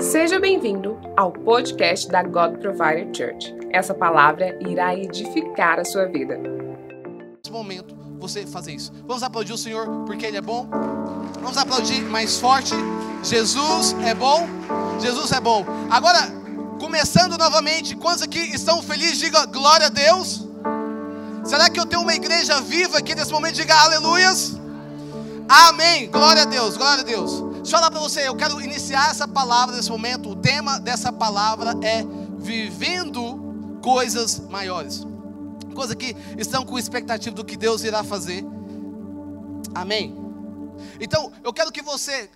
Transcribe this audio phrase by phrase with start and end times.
[0.00, 3.54] Seja bem-vindo ao podcast da God Provider Church.
[3.70, 6.38] Essa palavra irá edificar a sua vida.
[6.38, 8.90] Nesse momento, você fazer isso.
[9.06, 10.66] Vamos aplaudir o Senhor porque Ele é bom.
[11.42, 12.72] Vamos aplaudir mais forte.
[13.22, 14.48] Jesus é bom.
[15.00, 15.66] Jesus é bom.
[15.90, 16.20] Agora,
[16.80, 19.18] começando novamente, quantos aqui estão felizes?
[19.18, 20.48] Diga glória a Deus.
[21.44, 23.56] Será que eu tenho uma igreja viva aqui nesse momento?
[23.56, 24.58] Diga aleluias.
[25.46, 26.10] Amém.
[26.10, 27.49] Glória a Deus, glória a Deus.
[27.70, 30.30] Deixa eu falar para você, eu quero iniciar essa palavra nesse momento.
[30.30, 32.04] O tema dessa palavra é
[32.36, 35.06] vivendo coisas maiores.
[35.72, 38.44] Coisas que estão com expectativa do que Deus irá fazer.
[39.72, 40.16] Amém.
[40.98, 42.28] Então, eu quero que você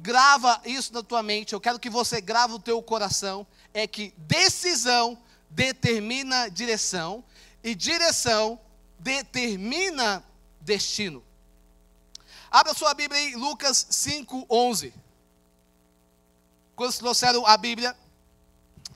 [0.00, 4.14] grava isso na tua mente, eu quero que você grave o teu coração, é que
[4.16, 5.18] decisão
[5.50, 7.22] determina direção
[7.62, 8.58] e direção
[8.98, 10.24] determina
[10.62, 11.27] destino.
[12.50, 14.94] Abra sua Bíblia aí, Lucas 5, 11.
[16.74, 17.96] Quando trouxeram a Bíblia,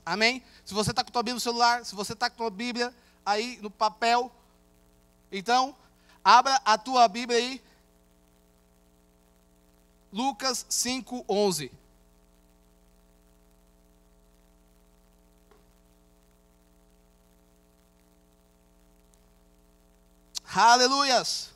[0.06, 0.42] amém?
[0.64, 2.50] Se você está com a tua Bíblia no celular, se você está com a tua
[2.50, 2.94] Bíblia
[3.24, 4.32] aí no papel,
[5.32, 5.74] então,
[6.22, 7.62] abra a tua Bíblia aí.
[10.12, 11.72] Lucas 5, 11.
[20.54, 21.51] Aleluias.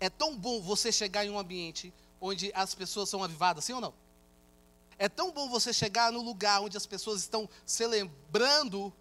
[0.00, 3.80] É tão bom você chegar em um ambiente onde as pessoas são avivadas, sim ou
[3.80, 3.94] não?
[4.98, 8.92] É tão bom você chegar no lugar onde as pessoas estão celebrando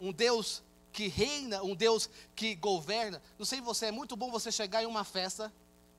[0.00, 0.62] um Deus
[0.92, 3.22] que reina, um Deus que governa.
[3.38, 5.52] Não sei você, é muito bom você chegar em uma festa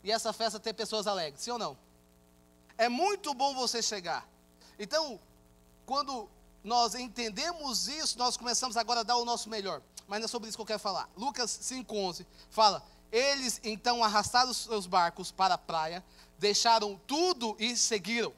[0.04, 1.78] e essa festa ter pessoas alegres, sim ou não?
[2.78, 4.28] É muito bom você chegar.
[4.80, 5.20] Então,
[5.86, 6.30] quando
[6.64, 9.82] nós entendemos isso, nós começamos agora a dar o nosso melhor.
[10.08, 11.10] Mas não é sobre isso que eu quero falar.
[11.18, 16.04] Lucas 5,11 fala: Eles então arrastaram seus barcos para a praia,
[16.38, 18.34] deixaram tudo e seguiram.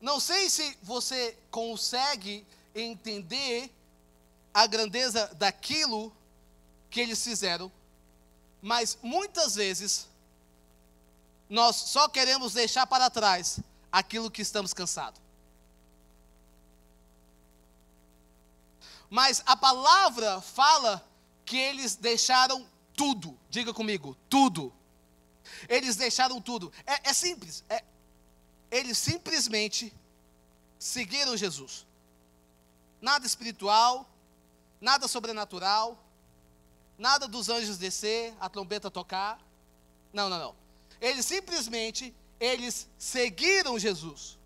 [0.00, 3.72] Não sei se você consegue entender
[4.52, 6.14] a grandeza daquilo
[6.90, 7.72] que eles fizeram,
[8.62, 10.08] mas muitas vezes
[11.48, 13.58] nós só queremos deixar para trás
[13.90, 15.20] aquilo que estamos cansados.
[19.10, 21.04] Mas a palavra fala
[21.44, 23.38] que eles deixaram tudo.
[23.50, 24.72] Diga comigo, tudo.
[25.68, 26.72] Eles deixaram tudo.
[26.86, 27.64] É, é simples.
[27.68, 27.84] É,
[28.70, 29.92] eles simplesmente
[30.78, 31.86] seguiram Jesus.
[33.00, 34.08] Nada espiritual,
[34.80, 36.02] nada sobrenatural,
[36.98, 39.40] nada dos anjos descer, a trombeta tocar.
[40.12, 40.56] Não, não, não.
[41.00, 44.38] Eles simplesmente eles seguiram Jesus.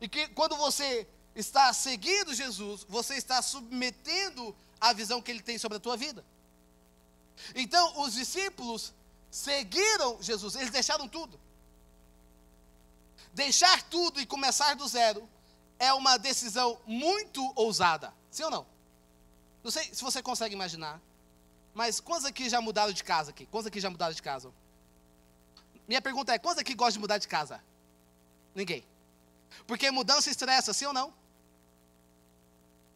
[0.00, 5.58] E que quando você está seguindo Jesus, você está submetendo a visão que ele tem
[5.58, 6.24] sobre a tua vida.
[7.54, 8.92] Então, os discípulos
[9.30, 11.38] seguiram Jesus, eles deixaram tudo.
[13.32, 15.28] Deixar tudo e começar do zero
[15.78, 18.12] é uma decisão muito ousada.
[18.30, 18.66] Sim ou não?
[19.62, 21.00] Não sei se você consegue imaginar.
[21.74, 23.46] Mas quantos aqui já mudaram de casa aqui?
[23.46, 24.52] Quantos aqui já mudaram de casa?
[25.86, 27.62] Minha pergunta é: quantos aqui gostam de mudar de casa?
[28.54, 28.84] Ninguém.
[29.66, 31.12] Porque mudança estressa, sim ou não?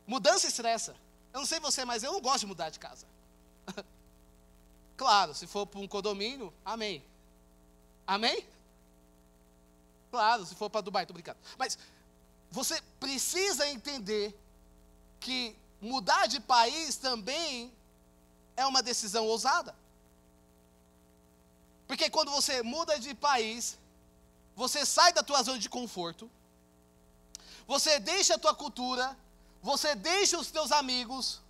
[0.07, 0.97] Mudança estressa.
[1.35, 3.07] Eu não sei você, mas eu não gosto de mudar de casa.
[4.97, 7.05] claro, se for para um condomínio, amém.
[8.07, 8.47] Amém?
[10.13, 11.41] Claro, se for para Dubai, estou brincando.
[11.59, 11.77] Mas
[12.53, 14.33] você precisa entender
[15.19, 17.73] que mudar de país também
[18.57, 19.75] é uma decisão ousada.
[21.89, 23.77] Porque quando você muda de país,
[24.55, 26.31] você sai da tua zona de conforto,
[27.67, 29.19] você deixa a tua cultura,
[29.65, 31.41] você deixa os teus amigos,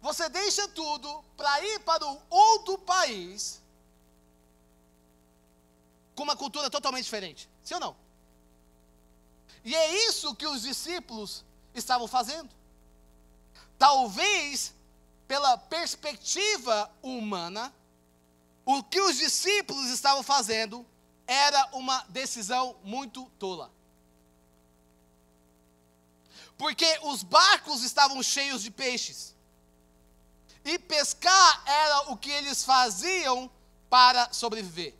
[0.00, 3.60] você deixa tudo para ir para um outro país
[6.14, 7.50] com uma cultura totalmente diferente.
[7.64, 7.96] Sim ou não?
[9.64, 12.50] E é isso que os discípulos estavam fazendo.
[13.76, 14.72] Talvez,
[15.26, 17.74] pela perspectiva humana,
[18.64, 20.86] o que os discípulos estavam fazendo
[21.26, 23.79] era uma decisão muito tola.
[26.60, 29.34] Porque os barcos estavam cheios de peixes.
[30.62, 33.50] E pescar era o que eles faziam
[33.88, 34.94] para sobreviver.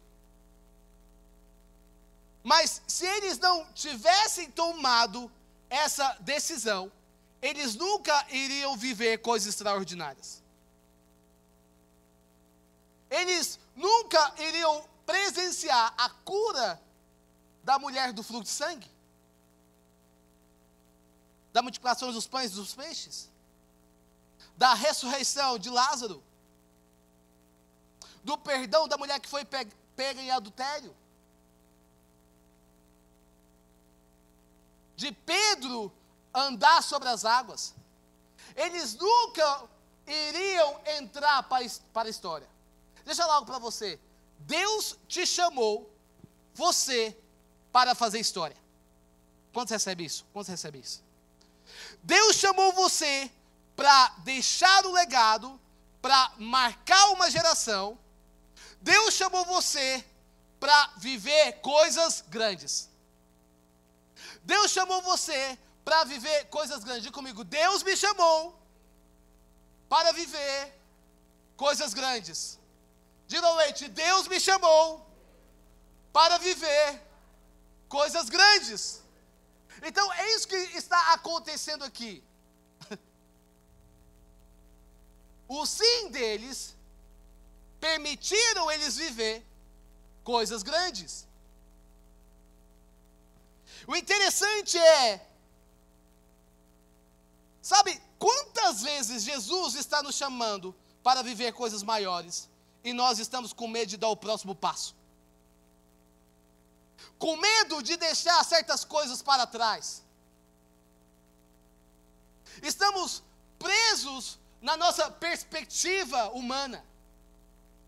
[2.42, 5.30] Mas se eles não tivessem tomado
[5.68, 6.90] essa decisão,
[7.42, 10.42] eles nunca iriam viver coisas extraordinárias.
[13.10, 16.80] Eles nunca iriam presenciar a cura
[17.62, 18.90] da mulher do fluxo de sangue,
[21.52, 23.30] da multiplicação dos pães e dos peixes,
[24.56, 26.22] da ressurreição de Lázaro.
[28.22, 30.94] do perdão da mulher que foi pega em adultério.
[34.94, 35.90] De Pedro
[36.34, 37.74] andar sobre as águas.
[38.54, 39.68] Eles nunca
[40.06, 41.62] iriam entrar para,
[42.06, 42.48] a história.
[43.04, 43.98] Deixa eu falar algo para você.
[44.40, 45.90] Deus te chamou,
[46.54, 47.16] você,
[47.72, 48.56] para fazer história.
[49.52, 50.26] Quantos recebe isso?
[50.32, 51.02] Quantos recebe isso?
[52.02, 53.30] Deus chamou você
[53.76, 55.60] para deixar o legado,
[56.02, 57.98] para marcar uma geração.
[58.80, 60.04] Deus chamou você
[60.58, 62.88] para viver coisas grandes.
[64.42, 67.04] Deus chamou você para viver coisas grandes.
[67.04, 68.58] Diga comigo, Deus me chamou
[69.88, 70.74] para viver
[71.56, 72.58] coisas grandes.
[73.26, 75.06] Diga leite, Deus me chamou
[76.12, 77.00] para viver
[77.88, 78.99] coisas grandes.
[79.82, 82.22] Então é isso que está acontecendo aqui.
[85.52, 86.76] O sim deles
[87.80, 89.44] permitiram eles viver
[90.22, 91.26] coisas grandes.
[93.84, 95.26] O interessante é,
[97.60, 100.72] sabe, quantas vezes Jesus está nos chamando
[101.02, 102.48] para viver coisas maiores
[102.84, 104.94] e nós estamos com medo de dar o próximo passo?
[107.24, 110.02] Com medo de deixar certas coisas para trás.
[112.70, 113.22] Estamos
[113.58, 114.38] presos
[114.68, 116.84] na nossa perspectiva humana,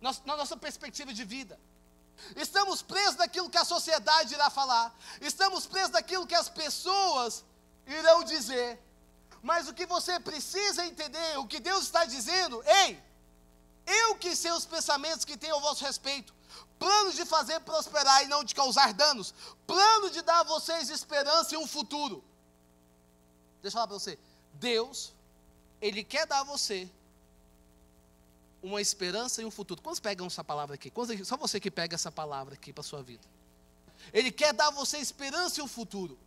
[0.00, 1.58] na nossa perspectiva de vida.
[2.36, 7.44] Estamos presos daquilo que a sociedade irá falar, estamos presos daquilo que as pessoas
[7.86, 8.78] irão dizer.
[9.42, 13.02] Mas o que você precisa entender, o que Deus está dizendo, ei,
[13.86, 16.32] eu que sei os pensamentos que tenho ao vosso respeito,
[16.82, 19.32] planos de fazer prosperar e não de causar danos,
[19.68, 22.24] plano de dar a vocês esperança e um futuro.
[23.62, 24.18] Deixa eu falar para você,
[24.54, 25.12] Deus,
[25.80, 26.90] Ele quer dar a você
[28.60, 29.80] uma esperança e um futuro.
[29.80, 30.90] Quantos pegam essa palavra aqui?
[30.90, 33.28] Quantos, só você que pega essa palavra aqui para a sua vida.
[34.12, 36.18] Ele quer dar a você esperança e um futuro.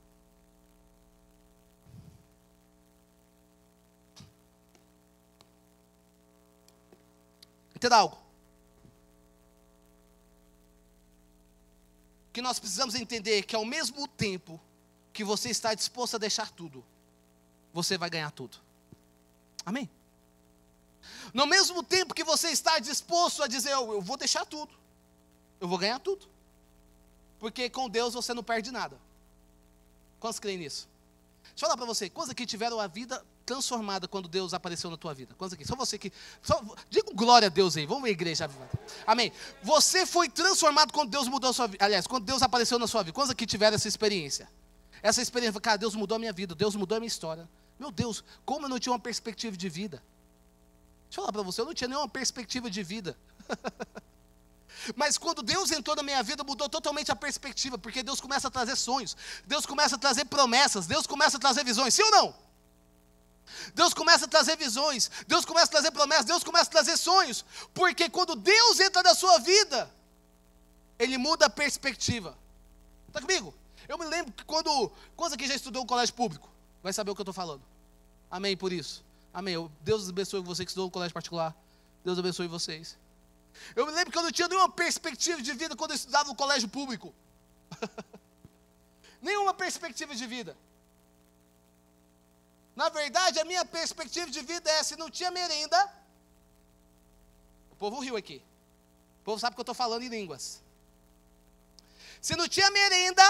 [7.75, 8.24] Entenda algo?
[12.35, 14.59] Que nós precisamos entender que ao mesmo tempo
[15.13, 16.83] que você está disposto a deixar tudo,
[17.73, 18.57] você vai ganhar tudo.
[19.65, 19.89] Amém?
[21.33, 24.73] No mesmo tempo que você está disposto a dizer, eu, eu vou deixar tudo,
[25.61, 26.27] eu vou ganhar tudo.
[27.39, 28.99] Porque com Deus você não perde nada.
[30.19, 30.89] Quantos creem nisso?
[31.55, 34.97] Deixa eu falar para você, quantos aqui tiveram a vida transformada quando Deus apareceu na
[34.97, 35.33] tua vida?
[35.37, 35.65] Quantos aqui?
[35.65, 36.11] Só você que.
[36.43, 38.49] Só, diga glória a Deus aí, vamos ver a igreja.
[39.07, 39.31] Amém.
[39.63, 41.85] Você foi transformado quando Deus mudou a sua vida.
[41.85, 43.13] Aliás, quando Deus apareceu na sua vida.
[43.13, 44.49] Quantos aqui tiveram essa experiência?
[45.01, 47.49] Essa experiência, cara, Deus mudou a minha vida, Deus mudou a minha história.
[47.79, 50.03] Meu Deus, como eu não tinha uma perspectiva de vida.
[51.05, 53.17] Deixa eu falar para você, eu não tinha nenhuma perspectiva de vida.
[54.95, 58.51] Mas quando Deus entrou na minha vida, mudou totalmente a perspectiva, porque Deus começa a
[58.51, 62.35] trazer sonhos, Deus começa a trazer promessas, Deus começa a trazer visões, sim ou não?
[63.73, 67.45] Deus começa a trazer visões, Deus começa a trazer promessas, Deus começa a trazer sonhos,
[67.73, 69.89] porque quando Deus entra na sua vida,
[70.97, 72.37] Ele muda a perspectiva.
[73.07, 73.53] Está comigo?
[73.87, 74.91] Eu me lembro que quando.
[75.15, 76.49] Quantos aqui já estudou o colégio público?
[76.81, 77.61] Vai saber o que eu estou falando.
[78.29, 79.03] Amém por isso.
[79.33, 79.55] Amém.
[79.81, 81.55] Deus abençoe você que estudou no colégio particular.
[82.03, 82.97] Deus abençoe vocês.
[83.75, 86.35] Eu me lembro que eu não tinha nenhuma perspectiva de vida quando eu estudava no
[86.35, 87.13] colégio público.
[89.21, 90.57] nenhuma perspectiva de vida.
[92.75, 95.79] Na verdade, a minha perspectiva de vida é: se não tinha merenda,
[97.71, 98.43] o povo riu aqui.
[99.21, 100.61] O povo sabe que eu estou falando em línguas.
[102.21, 103.23] Se não tinha merenda,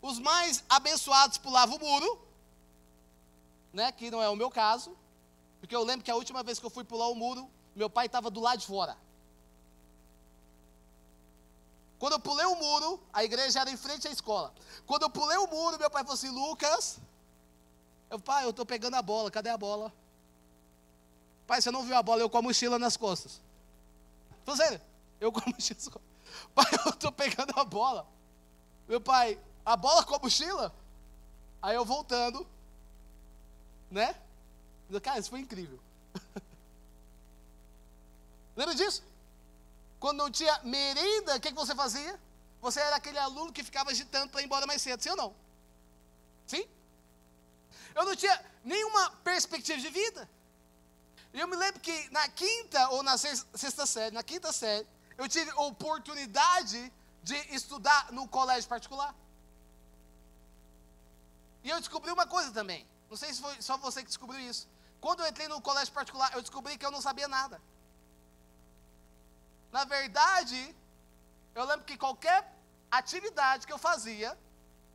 [0.00, 2.26] os mais abençoados pulavam o muro
[3.76, 4.96] né, que não é o meu caso,
[5.60, 8.06] porque eu lembro que a última vez que eu fui pular o muro, meu pai
[8.06, 8.96] estava do lado de fora.
[11.98, 14.52] Quando eu pulei o muro, a igreja era em frente à escola.
[14.86, 16.98] Quando eu pulei o muro, meu pai falou assim: Lucas,
[18.10, 19.92] eu, pai, eu estou pegando a bola, cadê a bola?
[21.46, 22.22] Pai, você não viu a bola?
[22.22, 23.40] Eu com a mochila nas costas.
[24.44, 24.80] Falei sério,
[25.20, 26.16] eu com a mochila nas costas.
[26.54, 28.06] Pai, eu estou pegando a bola.
[28.88, 30.74] Meu pai, a bola com a mochila?
[31.60, 32.46] Aí eu voltando,
[33.90, 34.14] né?
[35.02, 35.78] Cara, isso foi incrível.
[38.56, 39.02] Lembra disso?
[40.00, 42.18] Quando não tinha merenda, o que, que você fazia?
[42.60, 45.34] Você era aquele aluno que ficava agitando para ir embora mais cedo, sim ou não?
[46.46, 46.66] Sim?
[47.94, 50.28] Eu não tinha nenhuma perspectiva de vida.
[51.32, 54.86] Eu me lembro que na quinta ou na sexta série, na quinta série,
[55.18, 59.14] eu tive oportunidade de estudar no colégio particular.
[61.62, 62.86] E eu descobri uma coisa também.
[63.10, 64.68] Não sei se foi só você que descobriu isso.
[65.00, 67.60] Quando eu entrei no colégio particular, eu descobri que eu não sabia nada.
[69.72, 70.74] Na verdade,
[71.54, 72.52] eu lembro que qualquer
[72.90, 74.38] atividade que eu fazia,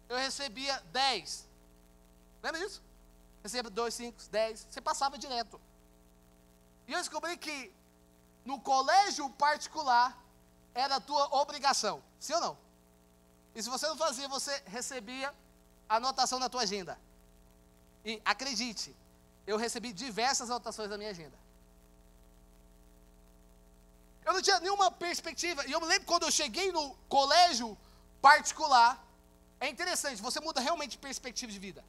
[0.10, 1.48] eu recebia 10.
[2.44, 2.82] Lembra disso?
[3.44, 4.68] Recebia 2, 5, 10.
[4.70, 5.60] Você passava direto.
[6.88, 7.74] E eu descobri que
[8.44, 10.18] no colégio particular
[10.74, 12.04] era a tua obrigação.
[12.20, 12.58] Sim ou não?
[13.54, 15.34] E se você não fazia, você recebia
[15.88, 16.98] a anotação na tua agenda.
[18.04, 18.96] E acredite,
[19.46, 21.38] eu recebi diversas anotações na minha agenda.
[24.26, 25.66] Eu não tinha nenhuma perspectiva.
[25.66, 27.78] E eu me lembro quando eu cheguei no colégio
[28.22, 29.04] particular.
[29.60, 31.84] É interessante, você muda realmente perspectiva de vida.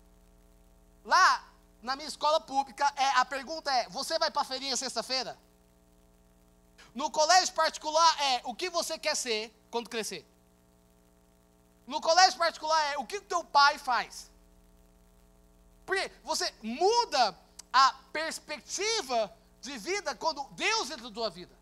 [1.05, 1.47] Lá,
[1.83, 5.39] na minha escola pública, é, a pergunta é: você vai para a feirinha sexta-feira?
[6.95, 10.27] No colégio particular é: o que você quer ser quando crescer?
[11.87, 14.31] No colégio particular é: o que o teu pai faz?
[15.85, 17.37] Porque você muda
[17.73, 21.62] a perspectiva de vida quando Deus entra na tua vida.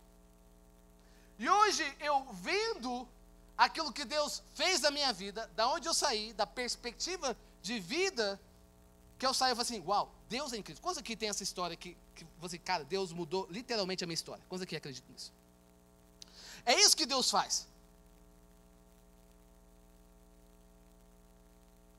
[1.41, 3.07] E hoje eu vendo
[3.57, 8.39] aquilo que Deus fez na minha vida, da onde eu saí, da perspectiva de vida
[9.17, 10.83] que eu saí, eu falei assim, uau, Deus é incrível.
[10.83, 14.43] Quantos aqui tem essa história que, que você, cara, Deus mudou literalmente a minha história?
[14.47, 15.33] Quantos aqui acreditam nisso?
[16.63, 17.67] É isso que Deus faz.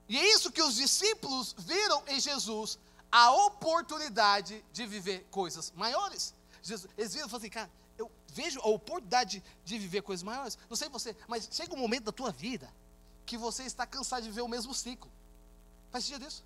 [0.08, 2.78] E é isso que os discípulos viram em Jesus,
[3.10, 6.32] a oportunidade de viver coisas maiores.
[6.62, 7.70] Jesus, eles viram e falaram assim, cara,
[8.32, 10.58] vejo a oportunidade de, viver coisas maiores.
[10.68, 12.72] Não sei você, mas chega um momento da tua vida
[13.24, 15.10] que você está cansado de viver o mesmo ciclo.
[15.90, 16.44] Faz sentido isso?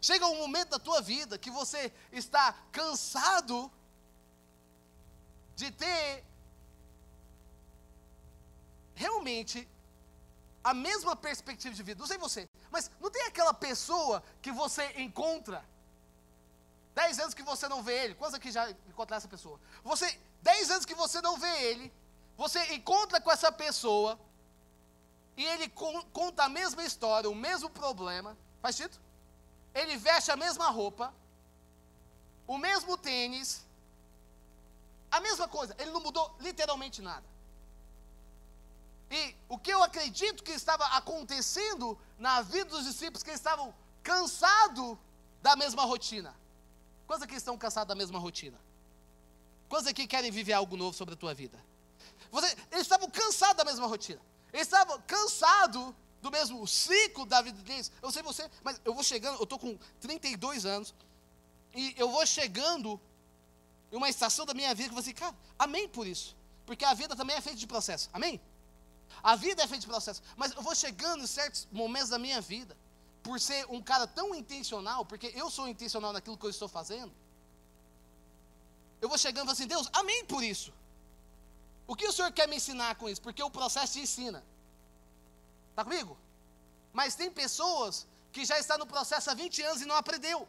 [0.00, 3.70] Chega um momento da tua vida que você está cansado
[5.54, 6.24] de ter
[8.94, 9.68] realmente
[10.62, 12.00] a mesma perspectiva de vida.
[12.00, 15.64] Não sei você, mas não tem aquela pessoa que você encontra
[16.94, 18.14] dez anos que você não vê ele.
[18.14, 19.60] Quantos aqui já encontraram essa pessoa?
[19.84, 21.86] Você, dez anos que você não vê ele,
[22.42, 24.18] você encontra com essa pessoa
[25.36, 25.68] e ele
[26.18, 28.30] conta a mesma história, o mesmo problema.
[28.62, 28.98] Faz sentido?
[29.80, 31.12] ele veste a mesma roupa,
[32.46, 33.62] o mesmo tênis,
[35.10, 37.24] a mesma coisa, ele não mudou literalmente nada.
[39.10, 43.74] E o que eu acredito que estava acontecendo na vida dos discípulos, que eles estavam
[44.02, 44.96] cansados
[45.42, 46.34] da mesma rotina.
[47.06, 48.58] Quantos aqui estão cansados da mesma rotina?
[49.68, 51.58] Quantos aqui querem viver algo novo sobre a tua vida?
[52.30, 54.20] Você, eles estavam cansados da mesma rotina.
[54.52, 57.90] Eles estavam cansados do mesmo ciclo da vida deles.
[58.02, 60.94] Eu sei você, mas eu vou chegando, eu estou com 32 anos,
[61.74, 63.00] e eu vou chegando
[63.92, 66.36] em uma estação da minha vida que assim, cara, amém por isso.
[66.64, 68.40] Porque a vida também é feita de processo, amém?
[69.22, 72.40] A vida é feita de processo, mas eu vou chegando em certos momentos da minha
[72.40, 72.76] vida,
[73.22, 77.12] por ser um cara tão intencional, porque eu sou intencional naquilo que eu estou fazendo,
[79.00, 80.72] eu vou chegando e assim, Deus, amém por isso.
[81.86, 83.22] O que o Senhor quer me ensinar com isso?
[83.22, 84.42] Porque o processo te ensina.
[85.70, 86.18] Está comigo?
[86.92, 90.48] Mas tem pessoas que já estão no processo há 20 anos e não aprendeu.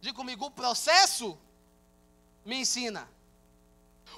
[0.00, 1.38] Diga comigo, o processo
[2.44, 3.08] me ensina.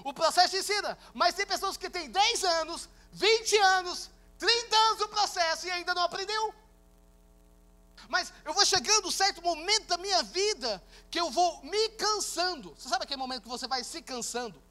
[0.04, 0.96] O processo ensina.
[1.12, 5.94] Mas tem pessoas que têm 10 anos, 20 anos, 30 anos no processo e ainda
[5.94, 6.54] não aprendeu.
[8.12, 10.70] Mas eu vou chegando um certo momento da minha vida
[11.10, 12.74] que eu vou me cansando.
[12.76, 14.62] Você sabe aquele momento que você vai se cansando?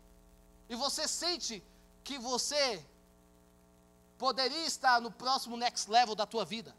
[0.70, 1.64] E você sente
[2.04, 2.86] que você
[4.20, 6.72] poderia estar no próximo next level da tua vida.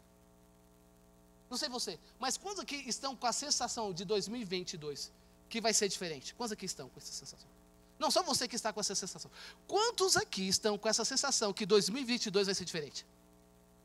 [1.49, 5.11] Não sei você, mas quantos aqui estão com a sensação de 2022
[5.49, 6.33] que vai ser diferente?
[6.33, 7.49] Quantos aqui estão com essa sensação?
[7.99, 9.29] Não só você que está com essa sensação.
[9.67, 13.05] Quantos aqui estão com essa sensação que 2022 vai ser diferente?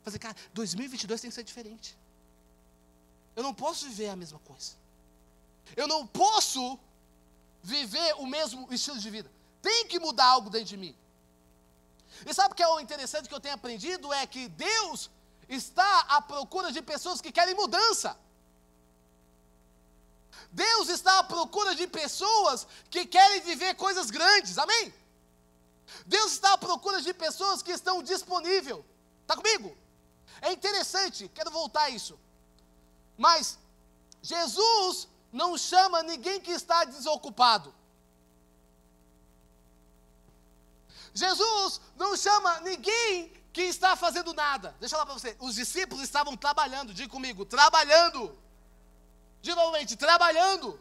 [0.04, 1.98] Fazer, cara, 2022 tem que ser diferente.
[3.38, 4.72] Eu não posso viver a mesma coisa.
[5.76, 6.76] Eu não posso
[7.62, 9.30] viver o mesmo estilo de vida.
[9.62, 10.96] Tem que mudar algo dentro de mim.
[12.26, 14.12] E sabe o que é o interessante que eu tenho aprendido?
[14.12, 15.08] É que Deus
[15.48, 18.18] está à procura de pessoas que querem mudança.
[20.50, 24.92] Deus está à procura de pessoas que querem viver coisas grandes, amém?
[26.06, 28.84] Deus está à procura de pessoas que estão disponíveis.
[29.22, 29.78] Está comigo?
[30.40, 32.18] É interessante, quero voltar a isso.
[33.18, 33.58] Mas
[34.22, 37.74] Jesus não chama ninguém que está desocupado.
[41.12, 44.76] Jesus não chama ninguém que está fazendo nada.
[44.78, 45.36] Deixa eu falar para você.
[45.40, 48.38] Os discípulos estavam trabalhando, diga comigo, trabalhando.
[49.42, 50.80] De novamente, trabalhando.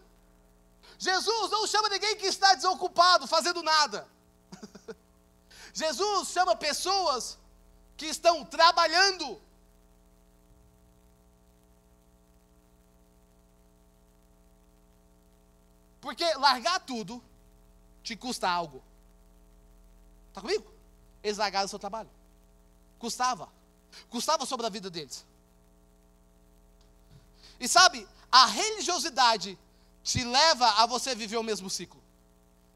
[0.99, 4.07] Jesus não chama ninguém que está desocupado, fazendo nada.
[5.73, 7.37] Jesus chama pessoas
[7.95, 9.41] que estão trabalhando.
[16.07, 17.21] Porque largar tudo,
[18.01, 18.81] te custa algo.
[20.29, 20.65] Está comigo?
[21.21, 22.09] Eles largaram o seu trabalho.
[22.97, 23.49] Custava.
[24.09, 25.25] Custava sobre a vida deles.
[27.59, 29.59] E sabe, a religiosidade
[30.01, 32.01] te leva a você viver o mesmo ciclo.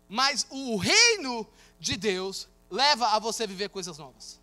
[0.10, 1.48] Mas o reino
[1.80, 4.42] de Deus leva a você viver coisas novas.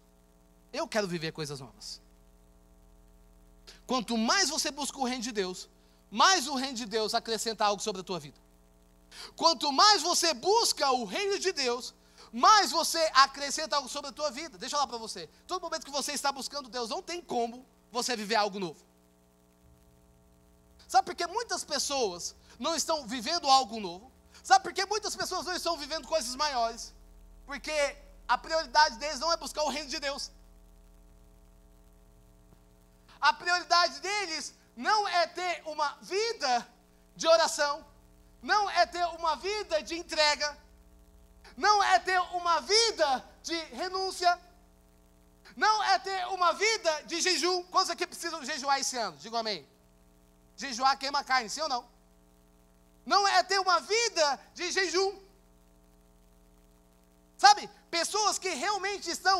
[0.73, 2.01] Eu quero viver coisas novas.
[3.87, 5.69] Quanto mais você busca o reino de Deus,
[6.11, 8.48] mais o reino de Deus acrescenta algo sobre a tua vida.
[9.37, 11.95] Quanto mais você busca o reino de Deus,
[12.33, 14.59] mais você acrescenta algo sobre a tua vida.
[14.59, 15.29] Deixa eu falar para você.
[15.47, 18.85] Todo momento que você está buscando Deus, não tem como você viver algo novo.
[20.87, 24.11] Sabe por que muitas pessoas não estão vivendo algo novo?
[24.43, 26.95] Sabe por que muitas pessoas não estão vivendo coisas maiores?
[27.47, 27.97] Porque
[28.27, 30.31] a prioridade deles não é buscar o reino de Deus.
[33.21, 36.67] A prioridade deles não é ter uma vida
[37.17, 37.85] de oração,
[38.51, 40.49] não é ter uma vida de entrega,
[41.55, 43.09] não é ter uma vida
[43.43, 44.33] de renúncia,
[45.55, 47.63] não é ter uma vida de jejum.
[47.65, 49.19] Quantos aqui precisam jejuar esse ano?
[49.19, 49.61] Diga amém.
[50.57, 51.83] Jejuar queima carne, sim ou não?
[53.05, 55.11] Não é ter uma vida de jejum.
[57.37, 59.39] Sabe, pessoas que realmente estão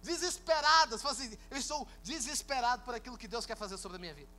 [0.00, 4.14] desesperadas, falam assim, eu estou desesperado por aquilo que Deus quer fazer sobre a minha
[4.14, 4.30] vida.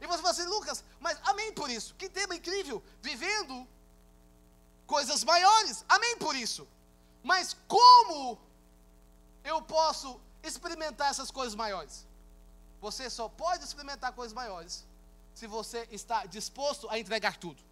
[0.00, 1.94] E você fala assim, Lucas, mas amém por isso.
[1.94, 3.66] Que tema incrível, vivendo
[4.86, 5.84] coisas maiores.
[5.88, 6.66] Amém por isso.
[7.22, 8.38] Mas como
[9.44, 12.06] eu posso experimentar essas coisas maiores?
[12.80, 14.84] Você só pode experimentar coisas maiores
[15.34, 17.62] se você está disposto a entregar tudo.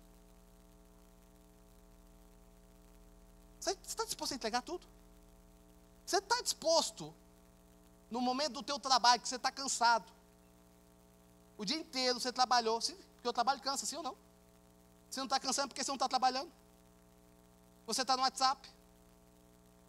[3.60, 4.86] Você está disposto a entregar tudo?
[6.04, 7.12] Você está disposto,
[8.08, 10.06] no momento do teu trabalho, que você está cansado,
[11.58, 14.16] o dia inteiro você trabalhou, sim, porque o trabalho cansa, sim ou não?
[15.10, 16.50] Você não está cansando porque você não está trabalhando?
[17.86, 18.68] Você está no WhatsApp?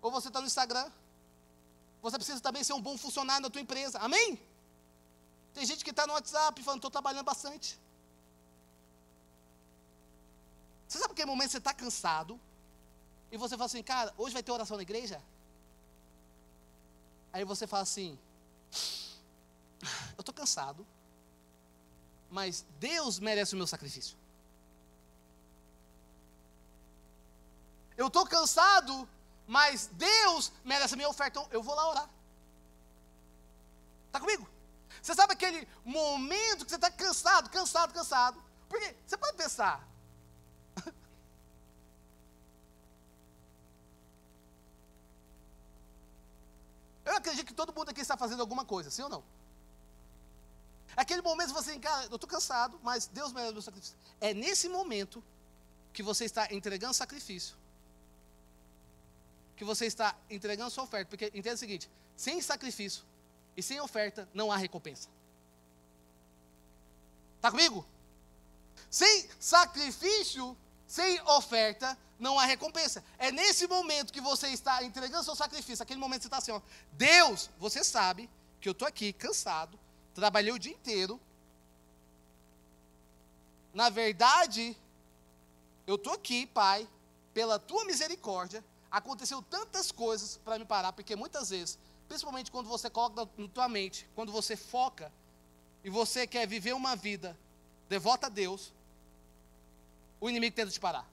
[0.01, 0.91] Ou você está no Instagram?
[2.01, 3.99] Você precisa também ser um bom funcionário na tua empresa.
[3.99, 4.39] Amém?
[5.53, 7.79] Tem gente que está no WhatsApp falando, estou trabalhando bastante.
[10.87, 12.39] Você sabe que momento você está cansado
[13.31, 15.21] e você fala assim, cara, hoje vai ter oração na igreja?
[17.33, 18.17] Aí você fala assim,
[20.15, 20.85] eu estou cansado,
[22.29, 24.17] mas Deus merece o meu sacrifício.
[27.95, 29.07] Eu estou cansado,
[29.47, 31.39] mas Deus merece a minha oferta.
[31.39, 32.09] Então eu vou lá orar.
[34.07, 34.47] Está comigo?
[35.01, 38.43] Você sabe aquele momento que você está cansado, cansado, cansado?
[38.67, 39.87] Porque você pode pensar.
[47.05, 49.23] Eu acredito que todo mundo aqui está fazendo alguma coisa, sim ou não?
[50.97, 53.95] Aquele momento você assim, cara, eu estou cansado, mas Deus merece o meu sacrifício.
[54.19, 55.23] É nesse momento
[55.93, 57.55] que você está entregando sacrifício
[59.57, 61.09] que você está entregando sua oferta.
[61.09, 63.03] Porque entenda o seguinte: sem sacrifício
[63.57, 65.09] e sem oferta não há recompensa.
[67.35, 67.85] Está comigo?
[68.89, 70.55] Sem sacrifício,
[70.85, 73.03] sem oferta, não há recompensa.
[73.17, 76.51] É nesse momento que você está entregando seu sacrifício, aquele momento que você está assim,
[76.51, 76.61] ó,
[76.93, 78.29] Deus, você sabe
[78.61, 79.77] que eu estou aqui cansado,
[80.17, 81.21] trabalhei o dia inteiro.
[83.71, 84.75] Na verdade,
[85.85, 86.89] eu estou aqui, Pai,
[87.35, 91.77] pela tua misericórdia, aconteceu tantas coisas para me parar, porque muitas vezes,
[92.07, 95.13] principalmente quando você coloca na tua mente, quando você foca
[95.83, 97.37] e você quer viver uma vida
[97.87, 98.73] devota a Deus,
[100.19, 101.05] o inimigo tenta te parar.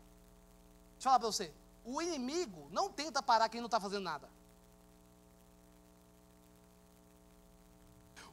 [0.94, 1.52] Deixa eu falar para você,
[1.84, 4.33] o inimigo não tenta parar quem não está fazendo nada.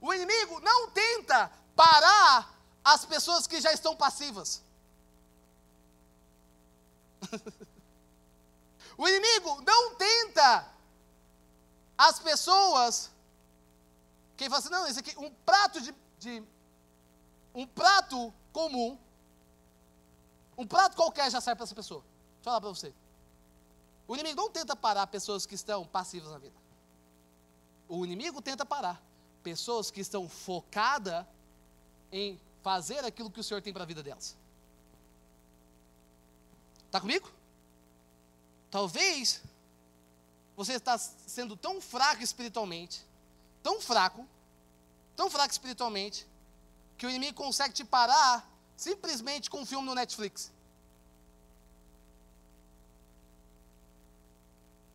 [0.01, 4.61] O inimigo não tenta parar as pessoas que já estão passivas.
[8.97, 10.67] O inimigo não tenta
[11.97, 13.09] as pessoas.
[14.37, 16.43] Quem fala assim, não, esse aqui, um prato de, de
[17.55, 18.99] um prato comum,
[20.55, 22.01] um prato qualquer já serve para essa pessoa.
[22.01, 22.93] Deixa eu falar para você.
[24.07, 26.55] O inimigo não tenta parar pessoas que estão passivas na vida.
[27.87, 29.01] O inimigo tenta parar
[29.41, 31.25] pessoas que estão focadas
[32.11, 34.35] em fazer aquilo que o Senhor tem para a vida delas.
[36.85, 37.29] Está comigo?
[38.69, 39.41] Talvez
[40.55, 43.05] você está sendo tão fraco espiritualmente,
[43.63, 44.27] tão fraco,
[45.15, 46.27] tão fraco espiritualmente,
[46.97, 50.51] que o inimigo consegue te parar simplesmente com um filme no Netflix.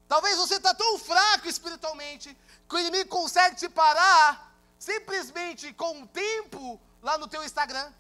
[0.09, 2.37] Talvez você está tão fraco espiritualmente
[2.69, 7.93] que o inimigo consegue te parar simplesmente com um tempo lá no teu Instagram.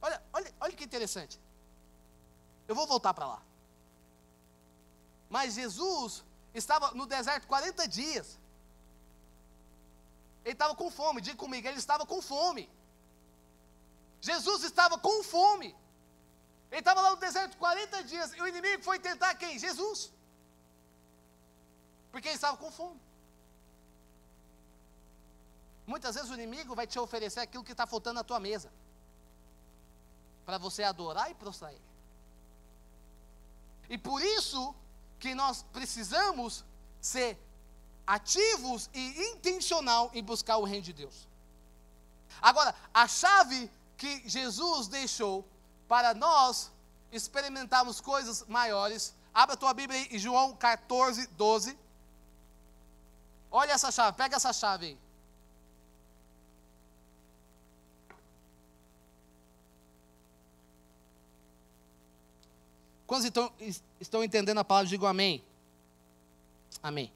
[0.00, 1.40] Olha, olha, olha que interessante.
[2.66, 3.42] Eu vou voltar para lá.
[5.28, 6.24] Mas Jesus
[6.54, 8.38] estava no deserto 40 dias.
[10.44, 12.70] Ele estava com fome, diga comigo, ele estava com fome.
[14.20, 15.76] Jesus estava com fome.
[16.70, 19.58] Ele estava lá no deserto 40 dias e o inimigo foi tentar quem?
[19.58, 20.12] Jesus.
[22.10, 23.00] Porque ele estava com fome.
[25.86, 28.70] Muitas vezes o inimigo vai te oferecer aquilo que está faltando na tua mesa.
[30.44, 31.88] Para você adorar e prostrar ele.
[33.88, 34.74] E por isso
[35.18, 36.64] que nós precisamos
[37.00, 37.38] ser
[38.06, 41.26] ativos e intencional em buscar o reino de Deus.
[42.40, 45.46] Agora, a chave que Jesus deixou
[45.88, 46.70] para nós
[47.10, 49.14] experimentarmos coisas maiores.
[49.32, 51.78] Abra a tua Bíblia aí, João 14, 12.
[53.50, 54.98] Olha essa chave, pega essa chave aí.
[63.06, 63.50] Quantos estão,
[63.98, 64.86] estão entendendo a palavra?
[64.86, 65.42] Digo amém.
[66.82, 67.10] Amém.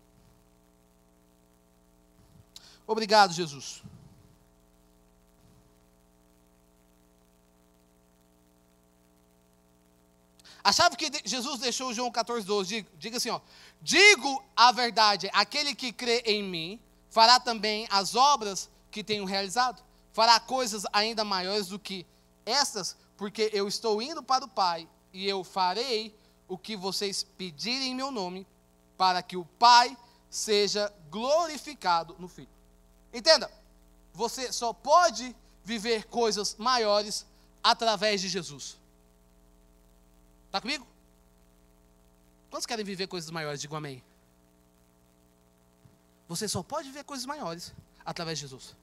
[2.87, 3.83] Obrigado, Jesus.
[10.65, 13.41] A chave que Jesus deixou João 14, 12, diga, diga assim: ó,
[13.81, 19.83] digo a verdade, aquele que crê em mim fará também as obras que tenho realizado,
[20.13, 22.07] fará coisas ainda maiores do que
[22.47, 26.17] estas, porque eu estou indo para o Pai e eu farei
[26.49, 28.47] o que vocês pedirem em meu nome,
[28.97, 29.97] para que o Pai
[30.31, 32.49] seja glorificado no Filho.
[33.13, 33.51] Entenda,
[34.13, 37.27] você só pode viver coisas maiores
[37.63, 38.79] através de Jesus.
[40.53, 40.87] Está comigo?
[42.51, 43.59] Quantos querem viver coisas maiores?
[43.59, 44.05] Digo amém.
[46.29, 47.73] Você só pode viver coisas maiores
[48.05, 48.77] através de Jesus.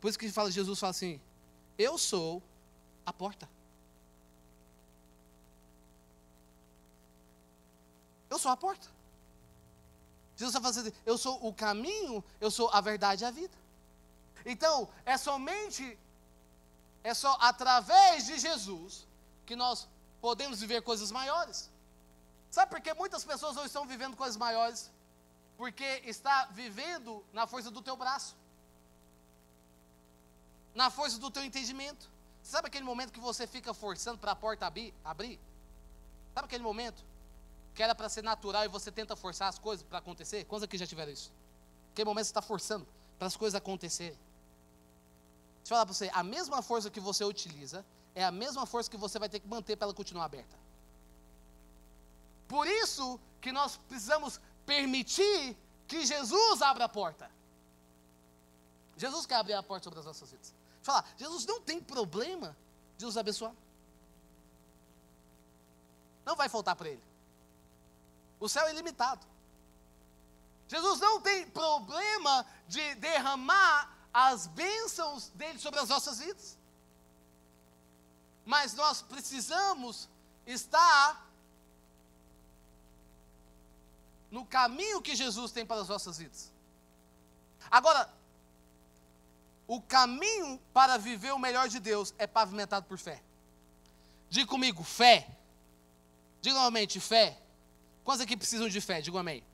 [0.00, 1.20] Por isso que fala, Jesus fala assim:
[1.76, 2.42] Eu sou
[3.04, 3.46] a porta.
[8.30, 8.88] Eu sou a porta.
[10.36, 13.58] Jesus está falando assim: Eu sou o caminho, eu sou a verdade e a vida.
[14.46, 15.98] Então, é somente,
[17.04, 19.06] é só através de Jesus
[19.44, 19.86] que nós
[20.20, 21.70] podemos viver coisas maiores.
[22.50, 24.90] Sabe por que muitas pessoas não estão vivendo coisas maiores?
[25.56, 28.36] Porque está vivendo na força do teu braço,
[30.74, 32.10] na força do teu entendimento.
[32.42, 35.38] Sabe aquele momento que você fica forçando para a porta abrir, abrir?
[36.34, 37.04] Sabe aquele momento
[37.74, 40.44] que era para ser natural e você tenta forçar as coisas para acontecer?
[40.44, 41.32] Quantos aqui já tiveram isso?
[41.92, 42.86] Aquele momento você está forçando
[43.18, 44.18] para as coisas acontecerem.
[45.58, 48.90] Deixa eu falar para você, a mesma força que você utiliza é a mesma força
[48.90, 50.58] que você vai ter que manter para ela continuar aberta.
[52.48, 57.30] Por isso que nós precisamos permitir que Jesus abra a porta.
[58.96, 60.54] Jesus quer abrir a porta sobre as nossas vidas.
[60.82, 62.56] Falar, Jesus não tem problema
[62.98, 63.54] de nos abençoar.
[66.24, 67.02] Não vai faltar para ele.
[68.38, 69.26] O céu é ilimitado.
[70.68, 76.59] Jesus não tem problema de derramar as bênçãos dele sobre as nossas vidas
[78.44, 80.08] mas nós precisamos
[80.46, 81.28] estar
[84.30, 86.52] no caminho que Jesus tem para as nossas vidas.
[87.70, 88.08] Agora,
[89.66, 93.22] o caminho para viver o melhor de Deus é pavimentado por fé.
[94.28, 95.28] Diga comigo, fé.
[96.40, 97.38] Diga novamente, fé.
[98.04, 99.00] Quantos aqui precisam de fé?
[99.00, 99.44] Diga amém.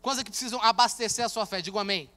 [0.00, 1.60] Quantos aqui precisam abastecer a sua fé?
[1.60, 2.10] Diga amém.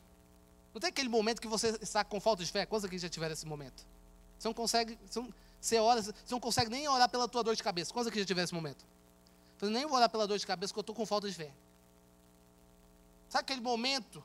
[0.74, 2.66] Não tem aquele momento que você está com falta de fé?
[2.66, 3.86] Quantos aqui já tiveram esse momento?
[4.40, 7.56] Você não consegue, você não, você ora, você não consegue nem orar pela tua dor
[7.56, 7.94] de cabeça.
[7.94, 8.84] Quantos aqui já tiver esse momento?
[9.62, 11.54] Eu nem vou orar pela dor de cabeça porque eu estou com falta de fé.
[13.30, 14.24] Sabe aquele momento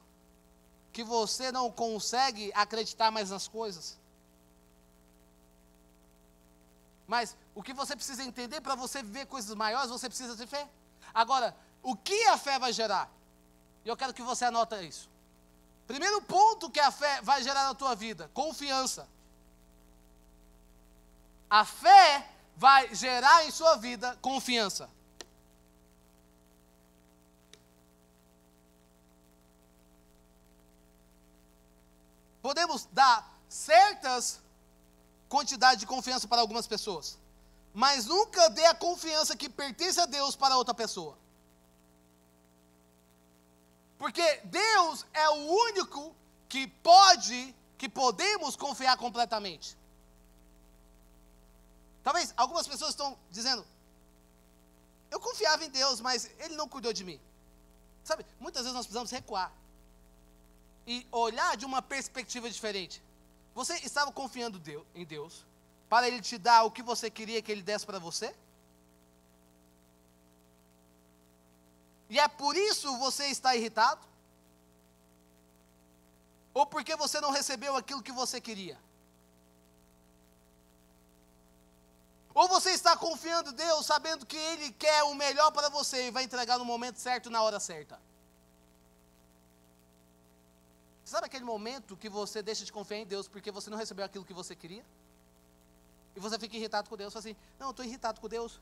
[0.94, 3.99] que você não consegue acreditar mais nas coisas?
[7.07, 10.66] Mas o que você precisa entender para você viver coisas maiores, você precisa ter fé.
[11.12, 13.12] Agora, o que a fé vai gerar?
[13.85, 15.09] E eu quero que você anota isso.
[15.87, 19.07] Primeiro ponto que a fé vai gerar na tua vida: confiança.
[21.48, 24.90] A fé vai gerar em sua vida confiança.
[32.42, 34.40] Podemos dar certas
[35.28, 37.18] quantidades de confiança para algumas pessoas,
[37.74, 41.18] mas nunca dê a confiança que pertence a Deus para outra pessoa.
[43.98, 46.14] Porque Deus é o único
[46.48, 49.76] que pode, que podemos confiar completamente.
[52.07, 53.66] Talvez algumas pessoas estão dizendo:
[55.11, 57.21] eu confiava em Deus, mas Ele não cuidou de mim.
[58.05, 59.53] Sabe, muitas vezes nós precisamos recuar
[60.87, 63.03] e olhar de uma perspectiva diferente.
[63.57, 64.62] Você estava confiando
[64.95, 65.45] em Deus
[65.88, 68.33] para Ele te dar o que você queria que Ele desse para você?
[72.09, 74.07] E é por isso você está irritado?
[76.55, 78.79] Ou porque você não recebeu aquilo que você queria?
[82.40, 86.11] Ou você está confiando em Deus, sabendo que Ele quer o melhor para você e
[86.11, 87.99] vai entregar no momento certo, na hora certa?
[91.03, 94.22] Sabe aquele momento que você deixa de confiar em Deus porque você não recebeu aquilo
[94.22, 94.85] que você queria?
[96.14, 98.61] E você fica irritado com Deus, fala assim: Não, eu estou irritado com Deus,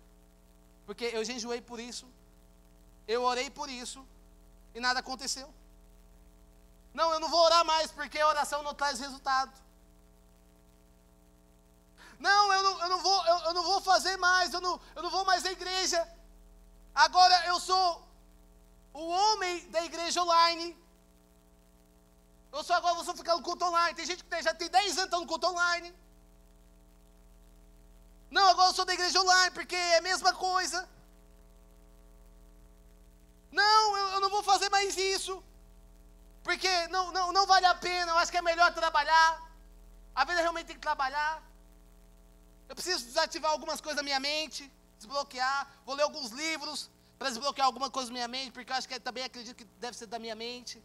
[0.86, 2.06] porque eu jejuei por isso,
[3.08, 4.06] eu orei por isso,
[4.72, 5.52] e nada aconteceu.
[6.92, 9.63] Não, eu não vou orar mais porque a oração não traz resultado.
[12.26, 15.02] Não, eu não, eu não, vou, eu, eu não vou fazer mais, eu não, eu
[15.02, 16.00] não vou mais à igreja.
[16.94, 17.86] Agora eu sou
[18.94, 20.68] o homem da igreja online.
[22.50, 23.94] Eu sou agora vou ficar no culto online.
[23.98, 25.94] Tem gente que já tem 10 anos no culto online.
[28.30, 30.88] Não, agora eu sou da igreja online, porque é a mesma coisa.
[33.52, 35.44] Não, eu, eu não vou fazer mais isso.
[36.42, 39.30] Porque não, não, não vale a pena, eu acho que é melhor trabalhar.
[40.14, 41.53] A vida realmente tem que trabalhar.
[42.68, 45.70] Eu preciso desativar algumas coisas da minha mente, desbloquear.
[45.86, 48.98] Vou ler alguns livros para desbloquear alguma coisa da minha mente, porque eu acho que
[48.98, 50.82] também acredito que deve ser da minha mente.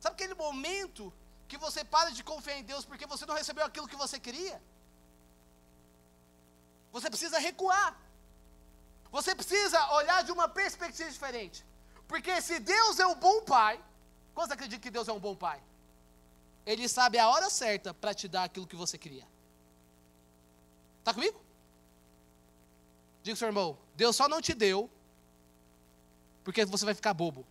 [0.00, 1.12] Sabe aquele momento
[1.46, 4.60] que você para de confiar em Deus porque você não recebeu aquilo que você queria?
[6.92, 7.90] Você precisa recuar.
[9.16, 11.64] Você precisa olhar de uma perspectiva diferente.
[12.06, 13.82] Porque se Deus é um bom pai,
[14.34, 15.60] quantos acreditam que Deus é um bom pai?
[16.64, 19.26] Ele sabe a hora certa para te dar aquilo que você queria.
[21.00, 21.40] Está comigo?
[23.22, 24.88] Diga seu irmão, Deus só não te deu
[26.44, 27.46] porque você vai ficar bobo.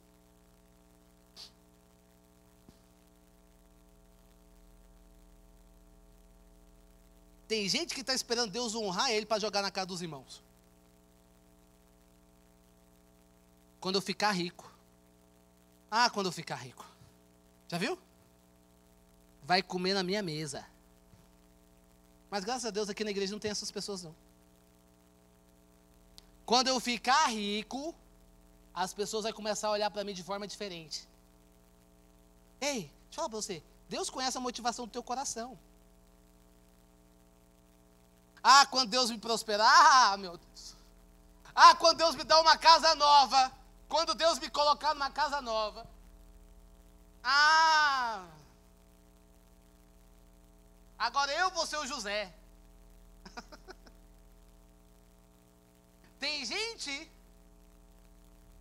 [7.48, 10.44] Tem gente que está esperando Deus honrar ele para jogar na cara dos irmãos.
[13.80, 14.72] Quando eu ficar rico.
[15.90, 16.86] Ah, quando eu ficar rico.
[17.68, 17.98] Já viu?
[19.42, 20.64] Vai comer na minha mesa.
[22.30, 24.16] Mas graças a Deus aqui na igreja não tem essas pessoas não.
[26.46, 27.96] Quando eu ficar rico,
[28.74, 31.08] as pessoas vão começar a olhar para mim de forma diferente.
[32.62, 33.64] Ei, deixa eu falar para você.
[33.88, 35.58] Deus conhece a motivação do teu coração.
[38.44, 40.76] Ah, quando Deus me prosperar, ah, meu Deus.
[41.54, 43.52] Ah, quando Deus me dá uma casa nova.
[43.88, 45.86] Quando Deus me colocar numa casa nova.
[47.24, 48.26] Ah.
[51.08, 52.22] Agora eu vou ser o José.
[56.20, 57.10] Tem gente,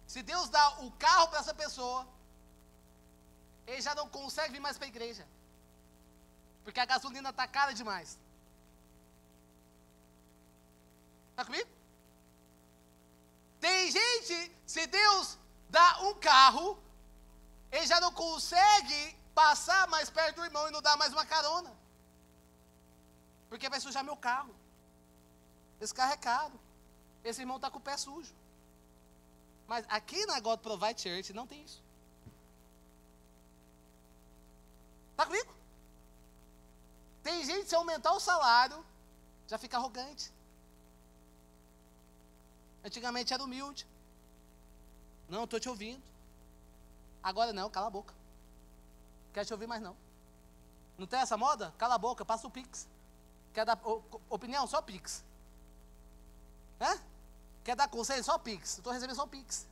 [0.06, 2.06] se Deus dá o carro para essa pessoa,
[3.66, 5.26] ele já não consegue vir mais para a igreja.
[6.62, 8.16] Porque a gasolina está cara demais.
[11.30, 11.68] Está comigo?
[13.60, 15.36] Tem gente, se Deus
[15.68, 16.80] dá um carro,
[17.72, 21.77] ele já não consegue passar mais perto do irmão e não dar mais uma carona.
[23.48, 24.54] Porque vai sujar meu carro.
[25.80, 26.60] Esse carro é caro.
[27.24, 28.34] Esse irmão está com o pé sujo.
[29.66, 31.82] Mas aqui na God Provide Church não tem isso.
[35.12, 35.52] Está comigo?
[37.22, 38.84] Tem gente, se aumentar o salário,
[39.46, 40.32] já fica arrogante.
[42.84, 43.86] Antigamente era humilde.
[45.28, 46.02] Não, estou te ouvindo.
[47.22, 48.14] Agora não, cala a boca.
[49.34, 49.96] Quer te ouvir mais não.
[50.96, 51.74] Não tem essa moda?
[51.76, 52.88] Cala a boca, passa o Pix.
[53.52, 53.80] Quer dar
[54.28, 54.66] opinião?
[54.66, 55.24] Só Pix.
[56.80, 56.98] É?
[57.64, 58.22] Quer dar conselho?
[58.22, 58.78] Só Pix.
[58.78, 59.66] Estou recebendo só Pix.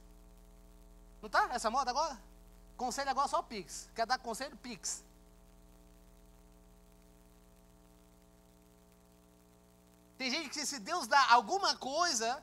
[1.22, 2.20] Não tá essa moda agora?
[2.76, 3.88] Conselho agora só Pix.
[3.94, 4.56] Quer dar conselho?
[4.58, 5.04] Pix.
[10.18, 12.42] Tem gente que se Deus dá alguma coisa,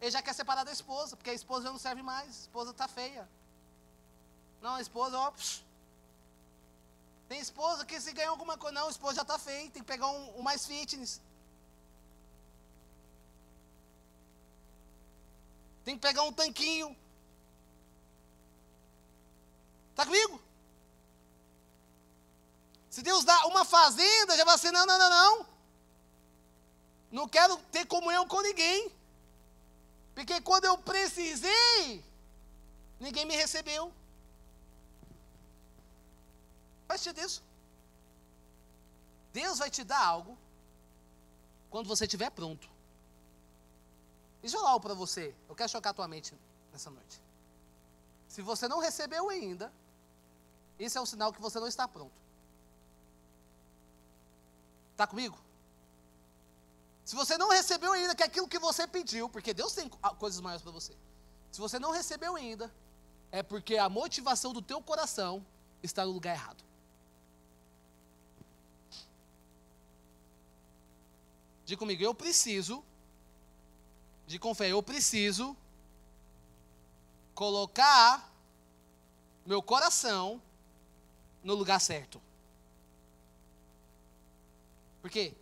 [0.00, 2.70] ele já quer separar da esposa, porque a esposa já não serve mais, a esposa
[2.70, 3.28] está feia.
[4.60, 5.30] Não, a esposa, ó.
[5.32, 5.69] Psh.
[7.30, 9.84] Tem esposa que se ganha alguma coisa, não, a esposa já está feia, tem que
[9.84, 11.20] pegar um, um mais fitness.
[15.84, 16.96] Tem que pegar um tanquinho.
[19.90, 20.42] Está comigo?
[22.90, 25.46] Se Deus dá uma fazenda, já vai ser, não, não, não, não.
[27.12, 28.90] Não quero ter comunhão com ninguém.
[30.16, 32.04] Porque quando eu precisei,
[32.98, 33.99] ninguém me recebeu.
[36.90, 37.40] Faz sentido isso?
[39.32, 40.36] Deus vai te dar algo
[41.70, 42.68] quando você estiver pronto.
[44.42, 45.32] Eu falar algo para você.
[45.48, 46.34] Eu quero chocar a tua mente
[46.72, 47.22] nessa noite.
[48.26, 49.72] Se você não recebeu ainda,
[50.80, 52.20] esse é o sinal que você não está pronto.
[54.90, 55.38] Está comigo?
[57.04, 60.60] Se você não recebeu ainda que aquilo que você pediu, porque Deus tem coisas maiores
[60.60, 60.96] para você.
[61.52, 62.68] Se você não recebeu ainda,
[63.30, 65.46] é porque a motivação do teu coração
[65.84, 66.68] está no lugar errado.
[71.70, 72.84] Diga comigo, eu preciso,
[74.26, 75.56] de com fé, eu preciso
[77.32, 78.28] colocar
[79.46, 80.42] meu coração
[81.44, 82.20] no lugar certo.
[85.00, 85.32] Porque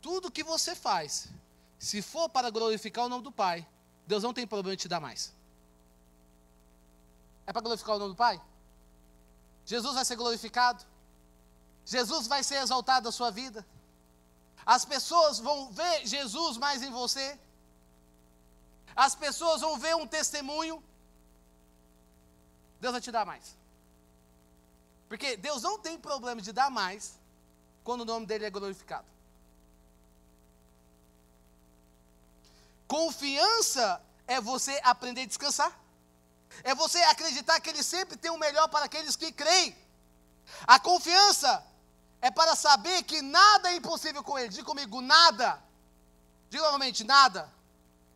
[0.00, 1.26] tudo que você faz,
[1.80, 3.66] se for para glorificar o nome do Pai,
[4.06, 5.34] Deus não tem problema em te dar mais.
[7.44, 8.40] É para glorificar o nome do Pai?
[9.66, 10.86] Jesus vai ser glorificado?
[11.84, 13.66] Jesus vai ser exaltado na sua vida?
[14.64, 17.38] As pessoas vão ver Jesus mais em você?
[18.94, 20.82] As pessoas vão ver um testemunho?
[22.80, 23.56] Deus vai te dar mais.
[25.08, 27.18] Porque Deus não tem problema de dar mais
[27.84, 29.06] quando o nome dele é glorificado.
[32.86, 35.72] Confiança é você aprender a descansar.
[36.62, 39.74] É você acreditar que Ele sempre tem o melhor para aqueles que creem.
[40.66, 41.64] A confiança
[42.22, 44.48] é para saber que nada é impossível com Ele.
[44.48, 45.62] Diga comigo, nada.
[46.48, 47.52] Diga novamente, nada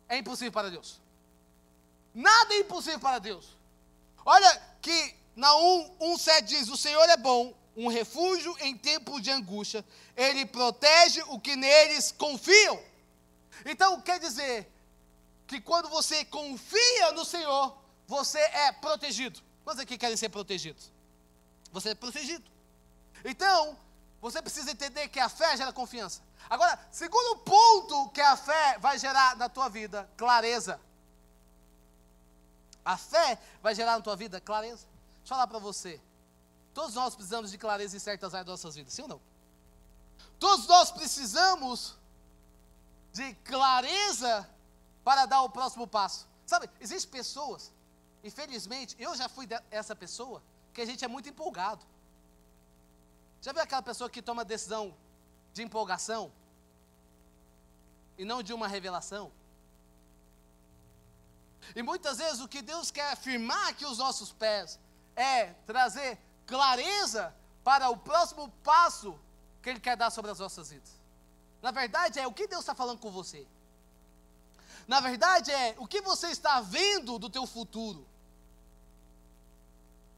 [0.07, 0.99] é impossível para Deus.
[2.13, 3.55] Nada é impossível para Deus.
[4.25, 9.85] Olha que na 1,7 diz: O Senhor é bom, um refúgio em tempo de angústia.
[10.15, 12.81] Ele protege o que neles confiam.
[13.65, 14.71] Então quer dizer
[15.45, 19.41] que quando você confia no Senhor, você é protegido.
[19.63, 20.91] Quantos aqui querem ser protegidos?
[21.71, 22.49] Você é protegido.
[23.25, 23.77] Então,
[24.21, 26.21] você precisa entender que a fé gera confiança.
[26.49, 30.79] Agora, segundo ponto que a fé vai gerar na tua vida, clareza.
[32.83, 34.85] A fé vai gerar na tua vida clareza.
[35.17, 36.01] Deixa eu falar para você.
[36.73, 39.21] Todos nós precisamos de clareza em certas áreas das nossas vidas, sim ou não?
[40.39, 41.95] Todos nós precisamos
[43.11, 44.49] de clareza
[45.03, 46.27] para dar o próximo passo.
[46.45, 47.71] Sabe, existem pessoas
[48.27, 51.85] Infelizmente, eu já fui essa pessoa que a gente é muito empolgado.
[53.41, 54.95] Já viu aquela pessoa que toma decisão
[55.53, 56.31] de empolgação
[58.17, 59.31] e não de uma revelação?
[61.75, 64.79] E muitas vezes o que Deus quer afirmar aqui os nossos pés
[65.15, 69.19] é trazer clareza para o próximo passo
[69.61, 70.91] que Ele quer dar sobre as nossas vidas.
[71.61, 73.45] Na verdade, é o que Deus está falando com você.
[74.87, 78.07] Na verdade, é o que você está vendo do teu futuro.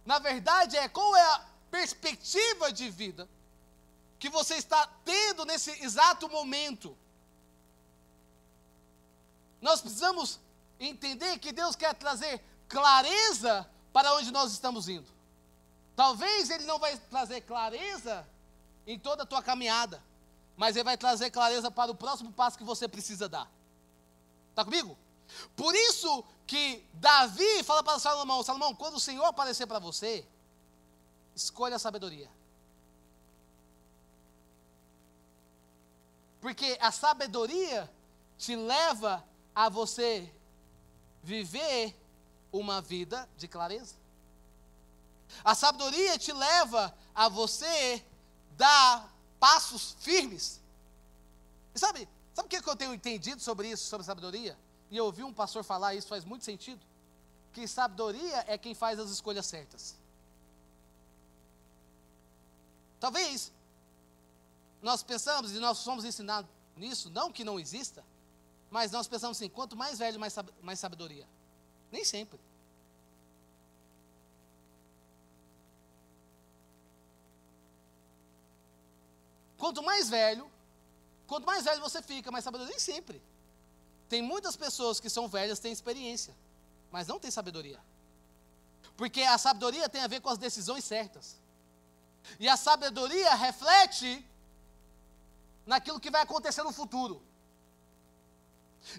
[0.05, 3.27] Na verdade, é qual é a perspectiva de vida
[4.19, 6.95] que você está tendo nesse exato momento.
[9.61, 10.39] Nós precisamos
[10.79, 15.07] entender que Deus quer trazer clareza para onde nós estamos indo.
[15.95, 18.27] Talvez Ele não vai trazer clareza
[18.85, 20.01] em toda a tua caminhada,
[20.55, 23.49] mas Ele vai trazer clareza para o próximo passo que você precisa dar.
[24.49, 24.97] Está comigo?
[25.55, 30.25] Por isso que Davi fala para Salomão: Salomão, quando o Senhor aparecer para você,
[31.39, 32.29] escolha a sabedoria.
[36.41, 37.91] Porque a sabedoria
[38.37, 40.33] te leva a você
[41.23, 41.95] viver
[42.51, 43.95] uma vida de clareza.
[45.43, 48.03] A sabedoria te leva a você
[48.57, 50.61] dar passos firmes.
[51.75, 52.07] E sabe,
[52.39, 54.57] Sabe o que eu tenho entendido sobre isso, sobre sabedoria?
[54.89, 56.79] E eu ouvi um pastor falar isso, faz muito sentido.
[57.51, 59.97] Que sabedoria é quem faz as escolhas certas.
[62.99, 63.51] Talvez
[64.81, 68.03] nós pensamos, e nós somos ensinados nisso, não que não exista,
[68.69, 71.27] mas nós pensamos assim: quanto mais velho, mais, mais sabedoria.
[71.91, 72.39] Nem sempre.
[79.57, 80.49] Quanto mais velho,
[81.29, 82.71] Quanto mais velho você fica, mais sabedoria.
[82.71, 83.21] Nem sempre.
[84.09, 86.35] Tem muitas pessoas que são velhas, têm experiência,
[86.91, 87.79] mas não têm sabedoria.
[88.97, 91.39] Porque a sabedoria tem a ver com as decisões certas.
[92.39, 94.25] E a sabedoria reflete
[95.65, 97.21] naquilo que vai acontecer no futuro.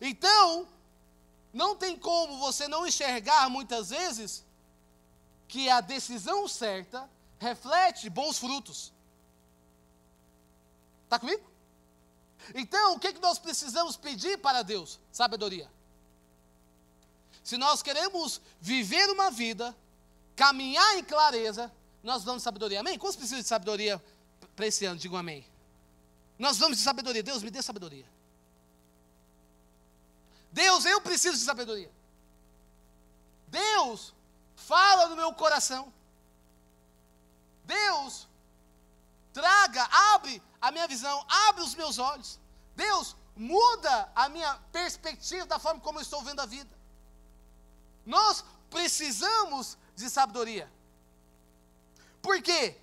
[0.00, 0.68] Então,
[1.52, 4.44] não tem como você não enxergar muitas vezes
[5.48, 8.92] que a decisão certa reflete bons frutos.
[11.04, 11.50] Está comigo?
[12.54, 14.98] Então, o que, que nós precisamos pedir para Deus?
[15.10, 15.68] Sabedoria.
[17.42, 19.76] Se nós queremos viver uma vida,
[20.36, 21.72] caminhar em clareza,
[22.02, 22.80] nós vamos de sabedoria.
[22.80, 22.98] Amém?
[22.98, 24.02] Quantos precisam de sabedoria
[24.56, 24.98] para esse ano?
[24.98, 25.46] Digam amém.
[26.38, 27.22] Nós vamos de sabedoria.
[27.22, 28.06] Deus, me dê sabedoria.
[30.50, 31.90] Deus, eu preciso de sabedoria.
[33.46, 34.14] Deus,
[34.56, 35.92] fala no meu coração.
[37.64, 38.26] Deus,
[39.32, 39.84] traga,
[40.14, 42.40] abre a minha visão, abre os meus olhos.
[42.74, 46.70] Deus, muda a minha perspectiva da forma como eu estou vendo a vida.
[48.04, 50.70] Nós precisamos de sabedoria.
[52.22, 52.76] Por quê?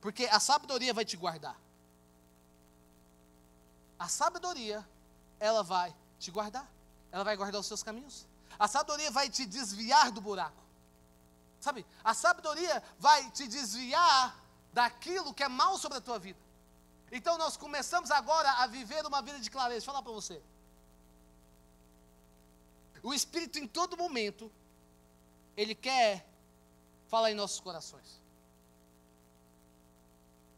[0.00, 1.58] Porque a sabedoria vai te guardar.
[3.98, 4.86] A sabedoria,
[5.40, 6.70] ela vai te guardar.
[7.10, 8.26] Ela vai guardar os seus caminhos.
[8.58, 10.62] A sabedoria vai te desviar do buraco.
[11.60, 11.86] Sabe?
[12.02, 14.36] A sabedoria vai te desviar
[14.72, 16.38] daquilo que é mal sobre a tua vida.
[17.10, 19.80] Então nós começamos agora a viver uma vida de clareza.
[19.80, 20.42] Eu falar para você.
[23.02, 24.50] O Espírito em todo momento,
[25.56, 26.26] ele quer
[27.08, 28.20] falar em nossos corações.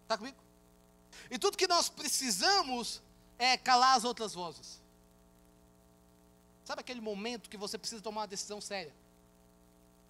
[0.02, 0.38] Está comigo?
[1.30, 3.02] E tudo que nós precisamos
[3.38, 4.80] é calar as outras vozes.
[6.64, 8.94] Sabe aquele momento que você precisa tomar uma decisão séria?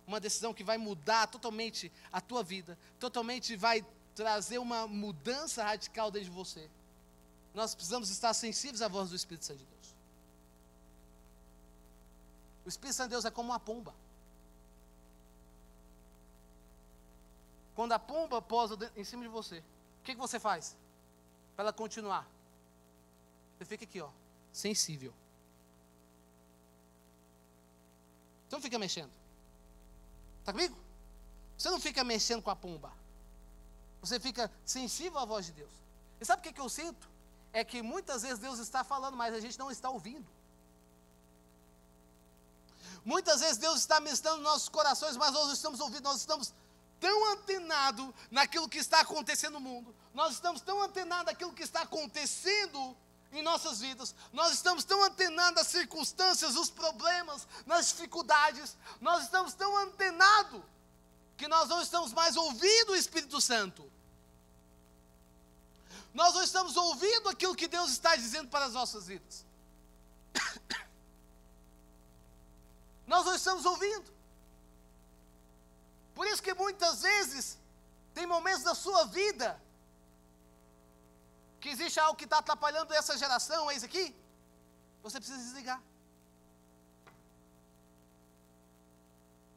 [0.07, 3.84] Uma decisão que vai mudar totalmente a tua vida, totalmente vai
[4.14, 6.70] trazer uma mudança radical dentro de você.
[7.53, 9.95] Nós precisamos estar sensíveis à voz do Espírito Santo de Deus.
[12.64, 13.95] O Espírito Santo de Deus é como uma pomba.
[17.77, 19.59] Quando a pomba posa em cima de você,
[20.01, 20.74] o que, que você faz?
[21.55, 22.27] Para ela continuar.
[23.59, 24.09] Você fica aqui, ó,
[24.51, 25.12] sensível.
[28.49, 29.11] Você não fica mexendo.
[30.41, 30.74] Está comigo?
[31.59, 32.91] Você não fica mexendo com a pomba.
[34.01, 35.72] Você fica sensível à voz de Deus.
[36.18, 37.07] E sabe o que, que eu sinto?
[37.53, 40.27] É que muitas vezes Deus está falando, mas a gente não está ouvindo.
[43.05, 46.55] Muitas vezes Deus está ministrando nossos corações, mas nós estamos ouvindo, nós estamos
[47.01, 51.82] tão antenados naquilo que está acontecendo no mundo, nós estamos tão antenados naquilo que está
[51.82, 52.97] acontecendo
[53.32, 54.14] em nossas vidas.
[54.32, 58.76] Nós estamos tão antenados às circunstâncias, os problemas, nas dificuldades.
[59.01, 60.62] Nós estamos tão antenados
[61.36, 63.90] que nós não estamos mais ouvindo o Espírito Santo.
[66.14, 69.44] Nós não estamos ouvindo aquilo que Deus está dizendo para as nossas vidas.
[73.07, 74.15] Nós não estamos ouvindo.
[76.16, 77.44] Por isso que muitas vezes
[78.16, 79.48] tem momentos da sua vida
[81.60, 84.06] que existe algo que está atrapalhando essa geração, é isso aqui,
[85.02, 85.80] você precisa desligar.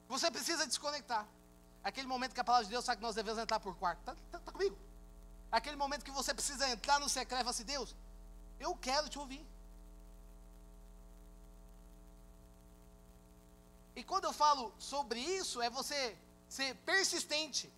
[0.09, 1.25] Você precisa desconectar.
[1.83, 3.99] Aquele momento que a palavra de Deus sabe que nós devemos entrar por quarto.
[3.99, 4.77] Está tá, tá comigo?
[5.51, 7.95] Aquele momento que você precisa entrar no secreto e falar assim, Deus,
[8.59, 9.45] eu quero te ouvir.
[13.95, 16.17] E quando eu falo sobre isso, é você
[16.49, 17.71] ser persistente.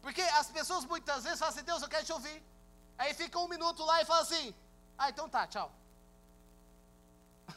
[0.00, 2.42] Porque as pessoas muitas vezes falam assim, Deus, eu quero te ouvir.
[2.96, 4.54] Aí fica um minuto lá e fala assim,
[4.96, 5.72] ah, então tá, tchau.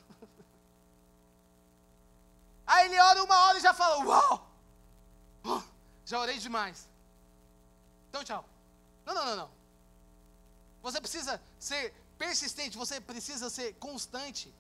[2.68, 4.52] Aí ele ora uma hora e já fala, uau,
[5.46, 5.64] uh,
[6.04, 6.90] já orei demais.
[8.10, 8.44] Então tchau.
[9.06, 9.52] Não, não, não, não.
[10.82, 14.54] Você precisa ser persistente, você precisa ser constante.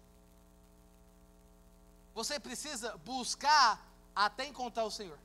[2.13, 5.17] Você precisa buscar até encontrar o Senhor.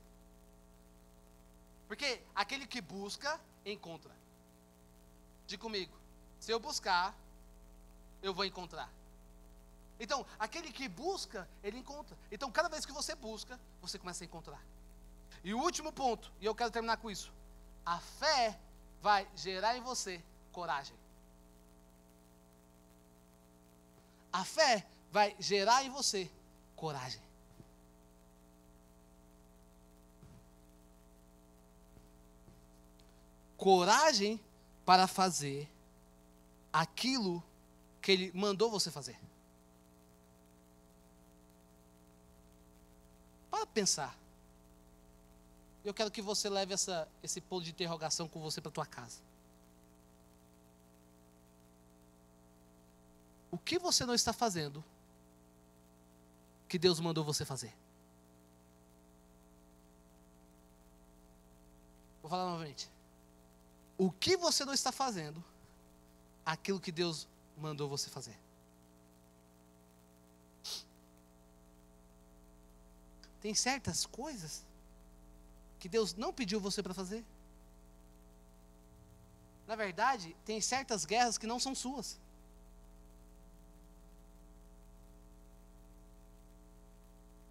[1.87, 4.11] Porque aquele que busca, encontra.
[5.45, 5.95] Diga comigo,
[6.39, 7.15] se eu buscar,
[8.21, 8.91] eu vou encontrar.
[9.99, 12.17] Então, aquele que busca, ele encontra.
[12.31, 14.61] Então, cada vez que você busca, você começa a encontrar.
[15.43, 17.31] E o último ponto, e eu quero terminar com isso:
[17.85, 18.59] a fé
[19.01, 20.95] vai gerar em você coragem.
[24.31, 26.29] A fé vai gerar em você
[26.75, 27.21] coragem.
[33.57, 34.39] Coragem
[34.85, 35.69] para fazer
[36.71, 37.43] aquilo
[38.01, 39.19] que Ele mandou você fazer.
[43.49, 44.15] Para pensar.
[45.83, 49.19] Eu quero que você leve essa, esse ponto de interrogação com você para tua casa.
[53.49, 54.83] O que você não está fazendo
[56.67, 57.73] que Deus mandou você fazer?
[62.21, 62.96] Vou falar novamente
[63.97, 65.43] o que você não está fazendo,
[66.45, 67.27] aquilo que Deus
[67.57, 68.37] mandou você fazer.
[73.41, 74.65] Tem certas coisas
[75.79, 77.23] que Deus não pediu você para fazer.
[79.65, 82.19] Na verdade, tem certas guerras que não são suas.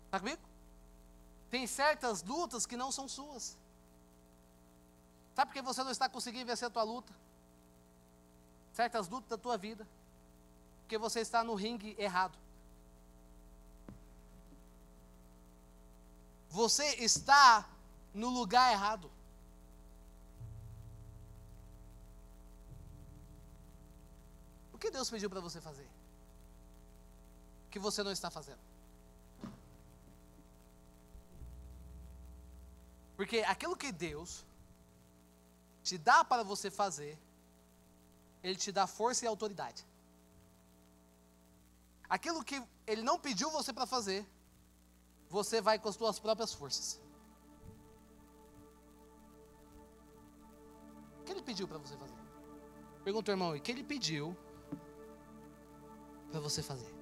[0.06, 0.40] Está comigo?
[1.50, 3.56] Tem certas lutas que não são suas.
[5.36, 7.12] Sabe por que você não está conseguindo vencer a tua luta?
[8.72, 9.86] Certas lutas da tua vida.
[10.80, 12.38] Porque você está no ringue errado.
[16.48, 17.68] Você está
[18.14, 19.10] no lugar errado.
[24.72, 25.86] O que Deus pediu para você fazer?
[27.70, 28.60] Que você não está fazendo.
[33.18, 34.45] Porque aquilo que Deus
[35.88, 37.12] te dá para você fazer,
[38.42, 39.86] Ele te dá força e autoridade.
[42.16, 44.26] Aquilo que Ele não pediu você para fazer,
[45.36, 47.00] você vai com as suas próprias forças.
[51.20, 52.20] O que Ele pediu para você fazer?
[53.04, 54.36] Pergunta, irmão, o que Ele pediu
[56.32, 56.92] para você fazer?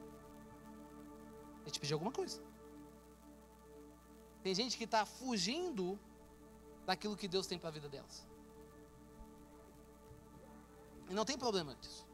[1.63, 2.39] Ele te pediu alguma coisa.
[4.43, 5.99] Tem gente que está fugindo
[6.85, 8.34] daquilo que Deus tem para a vida delas.
[11.15, 12.05] E não tem problema disso.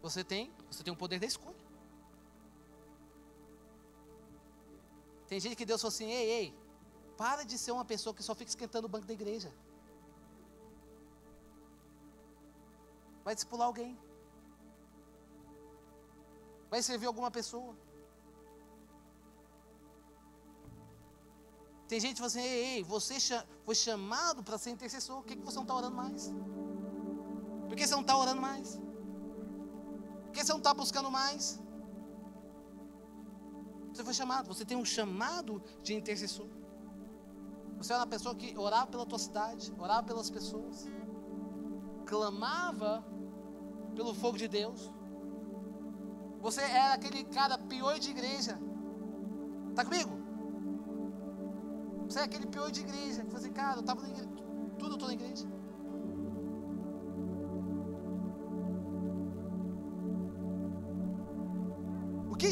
[0.00, 1.64] Você tem, você tem o poder da escolha.
[5.26, 6.54] Tem gente que Deus falou assim: ei, ei,
[7.16, 9.52] para de ser uma pessoa que só fica esquentando o banco da igreja.
[13.24, 13.98] Vai discipular alguém.
[16.70, 17.74] Vai servir alguma pessoa.
[21.88, 23.16] Tem gente que fala assim: ei, ei, você
[23.64, 26.30] foi chamado para ser intercessor, por que, que você não está orando mais?
[27.72, 28.78] Por que você não está orando mais?
[30.26, 31.58] Por que você não está buscando mais?
[33.90, 36.48] Você foi chamado, você tem um chamado de intercessor.
[37.78, 40.86] Você era uma pessoa que orava pela tua cidade, orava pelas pessoas,
[42.04, 43.02] clamava
[43.96, 44.92] pelo fogo de Deus.
[46.42, 48.58] Você era aquele cara pior de igreja.
[49.70, 50.12] Está comigo?
[52.06, 53.24] Você é aquele pior de igreja.
[53.24, 54.28] Que assim, cara, eu estava na igreja,
[54.78, 55.61] tudo eu estou na igreja.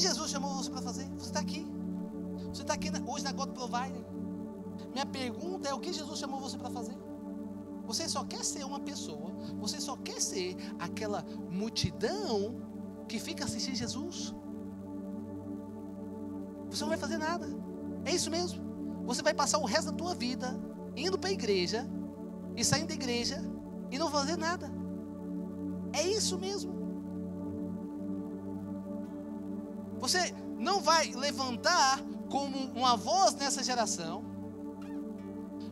[0.00, 1.06] Que Jesus chamou você para fazer?
[1.18, 1.66] Você está aqui.
[2.52, 4.02] Você está aqui hoje na God Provider.
[4.92, 6.96] Minha pergunta é: o que Jesus chamou você para fazer?
[7.84, 12.62] Você só quer ser uma pessoa, você só quer ser aquela multidão
[13.08, 14.34] que fica assistindo Jesus?
[16.70, 17.46] Você não vai fazer nada.
[18.06, 19.04] É isso mesmo.
[19.04, 20.58] Você vai passar o resto da tua vida
[20.96, 21.86] indo para a igreja
[22.56, 23.42] e saindo da igreja
[23.90, 24.70] e não fazer nada.
[25.92, 26.79] É isso mesmo.
[30.00, 34.24] Você não vai levantar como uma voz nessa geração.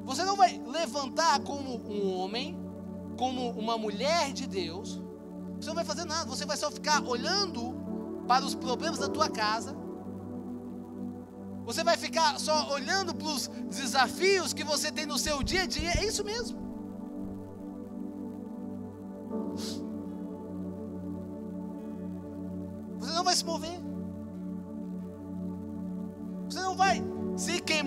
[0.05, 2.59] Você não vai levantar como um homem,
[3.19, 5.01] como uma mulher de Deus.
[5.61, 6.25] Você não vai fazer nada.
[6.29, 7.75] Você vai só ficar olhando
[8.27, 9.77] para os problemas da tua casa
[11.69, 15.67] você vai ficar só olhando para os desafios que você tem no seu dia a
[15.67, 15.91] dia.
[16.01, 16.59] É isso mesmo.
[22.99, 23.78] Você não vai se mover.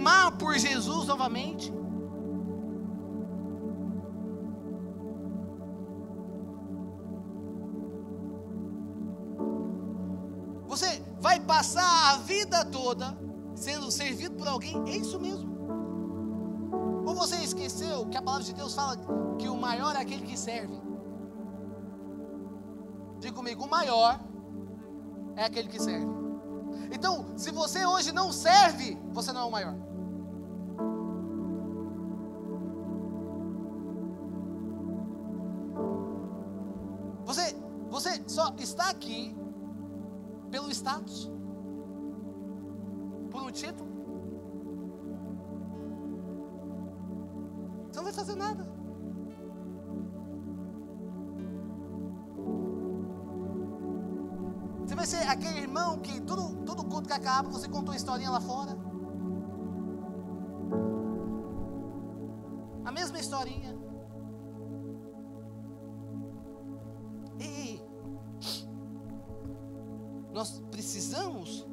[0.01, 1.71] Queimar por Jesus novamente.
[10.67, 13.15] Você vai passar a vida toda
[13.53, 15.51] sendo servido por alguém, é isso mesmo.
[17.05, 18.97] Ou você esqueceu que a palavra de Deus fala
[19.37, 20.81] que o maior é aquele que serve?
[23.19, 24.19] Diga comigo, o maior
[25.35, 26.07] é aquele que serve.
[26.91, 29.90] Então, se você hoje não serve, você não é o maior.
[38.41, 39.35] Só está aqui
[40.49, 41.29] pelo status
[43.29, 43.89] por um título.
[47.87, 48.63] Você não vai fazer nada.
[54.85, 58.31] Você vai ser aquele irmão que todo, todo culto que acaba, você contou uma historinha
[58.31, 58.75] lá fora.
[62.83, 63.80] A mesma historinha.
[70.41, 71.67] Nós precisamos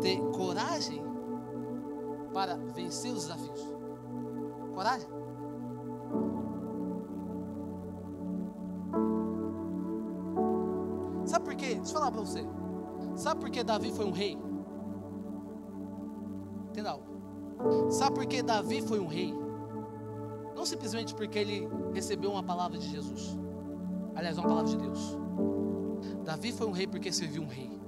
[0.00, 1.00] ter coragem
[2.34, 3.60] para vencer os desafios.
[4.74, 5.08] Coragem.
[11.24, 11.76] Sabe por quê?
[11.76, 12.44] Deixa eu falar para você.
[13.14, 14.36] Sabe por que Davi foi um rei?
[16.70, 16.98] Entenda
[17.90, 19.32] Sabe por que Davi foi um rei?
[20.56, 23.38] Não simplesmente porque ele recebeu uma palavra de Jesus.
[24.16, 25.16] Aliás, uma palavra de Deus.
[26.24, 27.79] Davi foi um rei porque serviu um rei.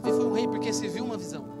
[0.00, 1.57] Davi foi um rei porque se viu uma visão.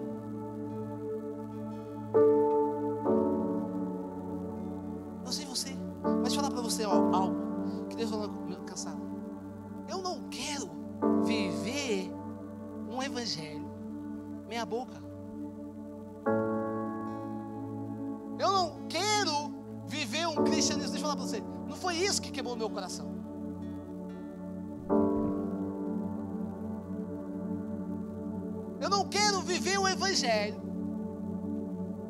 [30.08, 30.60] Evangelho,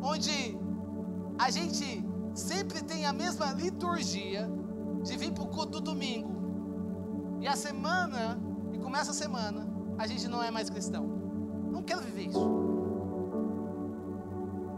[0.03, 0.57] onde
[1.39, 4.49] a gente sempre tem a mesma liturgia
[5.03, 6.29] de vir para o culto do domingo,
[7.41, 8.41] e a semana,
[8.73, 11.05] e começa a semana, a gente não é mais cristão.
[11.71, 12.39] Não quero viver isso.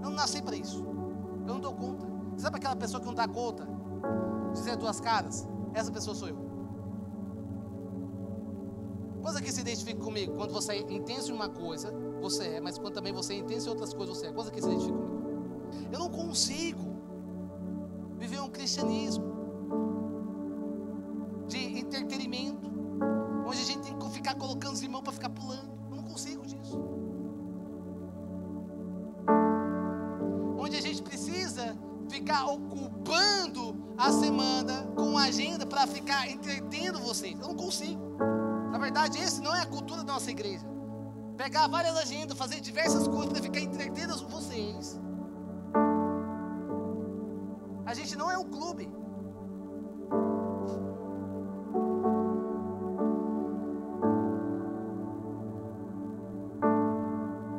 [0.03, 0.85] Eu não nasci para isso.
[1.47, 2.07] Eu não dou conta.
[2.37, 3.67] Sabe aquela pessoa que não dá conta?
[4.53, 5.47] Dizer duas caras?
[5.75, 6.50] Essa pessoa sou eu.
[9.21, 10.35] Quantos aqui se identifica comigo?
[10.35, 13.69] Quando você é intenso em uma coisa, você é, mas quando também você é intenso
[13.69, 14.33] em outras coisas, você é.
[14.33, 15.21] Quantos aqui se identifica comigo?
[15.93, 16.97] Eu não consigo
[18.19, 19.25] viver um cristianismo
[21.47, 22.71] de entretenimento,
[23.47, 25.71] onde a gente tem que ficar colocando os irmãos para ficar pulando.
[25.91, 26.79] Eu não consigo disso.
[30.59, 31.77] Onde a gente precisa
[32.09, 37.39] ficar ocupando a semana com agenda para ficar entretendo vocês.
[37.39, 38.01] Eu não consigo.
[38.81, 40.67] Verdade, esse não é a cultura da nossa igreja.
[41.37, 44.99] Pegar várias agendas, fazer diversas coisas para ficar entretendo vocês.
[47.85, 48.91] A gente não é um clube.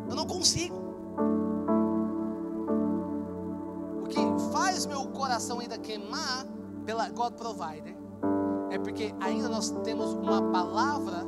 [0.09, 0.75] Eu não consigo.
[4.03, 4.19] O que
[4.51, 6.45] faz meu coração ainda queimar
[6.83, 8.00] pela God Provider
[8.71, 11.25] é porque ainda nós temos uma palavra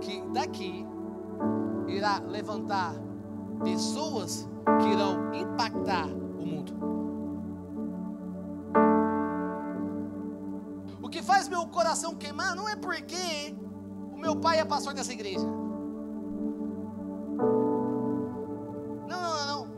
[0.00, 0.84] que daqui
[1.86, 2.92] irá levantar
[3.62, 4.48] pessoas
[4.80, 6.72] que irão impactar o mundo.
[11.00, 13.54] O que faz meu coração queimar não é porque
[14.12, 15.46] o meu pai é pastor dessa igreja.
[19.06, 19.68] Não, não, não.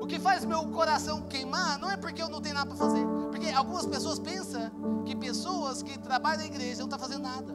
[0.00, 3.19] O que faz meu coração queimar não é porque eu não tenho nada para fazer.
[3.54, 4.70] Algumas pessoas pensam
[5.04, 7.54] que pessoas que trabalham na igreja não estão fazendo nada.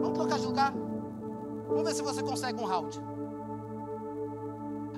[0.00, 0.72] Vamos trocar de lugar?
[1.68, 3.00] Vamos ver se você consegue um round.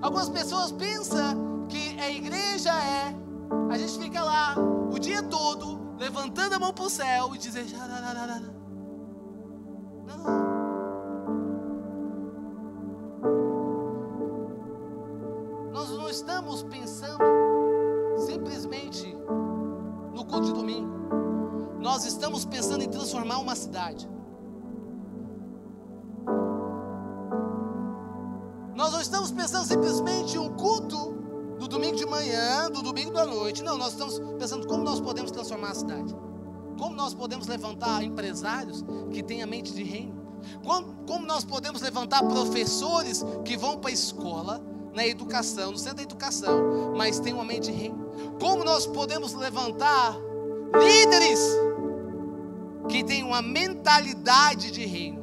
[0.00, 3.14] Algumas pessoas pensam que a igreja é.
[3.70, 4.54] A gente fica lá
[4.90, 7.66] o dia todo levantando a mão para o céu e dizer.
[23.10, 24.08] Transformar uma cidade.
[28.74, 31.16] Nós não estamos pensando simplesmente em um culto
[31.58, 33.62] do domingo de manhã, do domingo da noite.
[33.62, 36.14] Não, nós estamos pensando como nós podemos transformar a cidade.
[36.78, 40.18] Como nós podemos levantar empresários que têm a mente de reino.
[40.64, 44.62] Como, como nós podemos levantar professores que vão para a escola,
[44.94, 48.08] na educação, no centro da educação, mas têm uma mente de reino.
[48.40, 50.16] Como nós podemos levantar
[50.74, 51.40] líderes
[52.90, 55.20] que têm uma mentalidade de reino.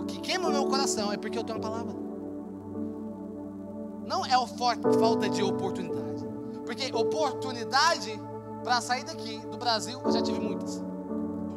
[0.00, 1.94] O que queima o meu coração é porque eu tenho uma palavra.
[4.06, 6.24] Não é a falta de oportunidade.
[6.64, 8.18] Porque oportunidade
[8.62, 10.82] para sair daqui do Brasil, eu já tive muitas.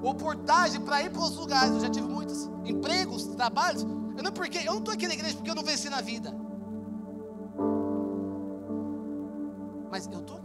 [0.02, 2.50] Oportunidade para ir para outros lugares, eu já tive muitas.
[2.66, 3.84] Empregos, trabalhos.
[4.18, 6.34] Eu não porque eu não estou aqui na igreja porque eu não venci na vida.
[9.92, 10.41] Mas eu estou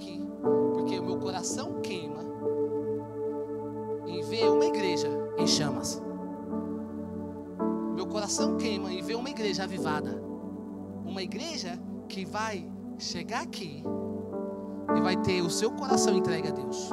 [1.37, 2.25] coração queima
[4.07, 5.07] em ver uma igreja
[5.37, 6.03] em chamas.
[7.95, 10.19] Meu coração queima em ver uma igreja avivada.
[11.05, 11.79] Uma igreja
[12.09, 12.67] que vai
[12.99, 13.85] chegar aqui
[14.97, 16.91] e vai ter o seu coração entregue a Deus.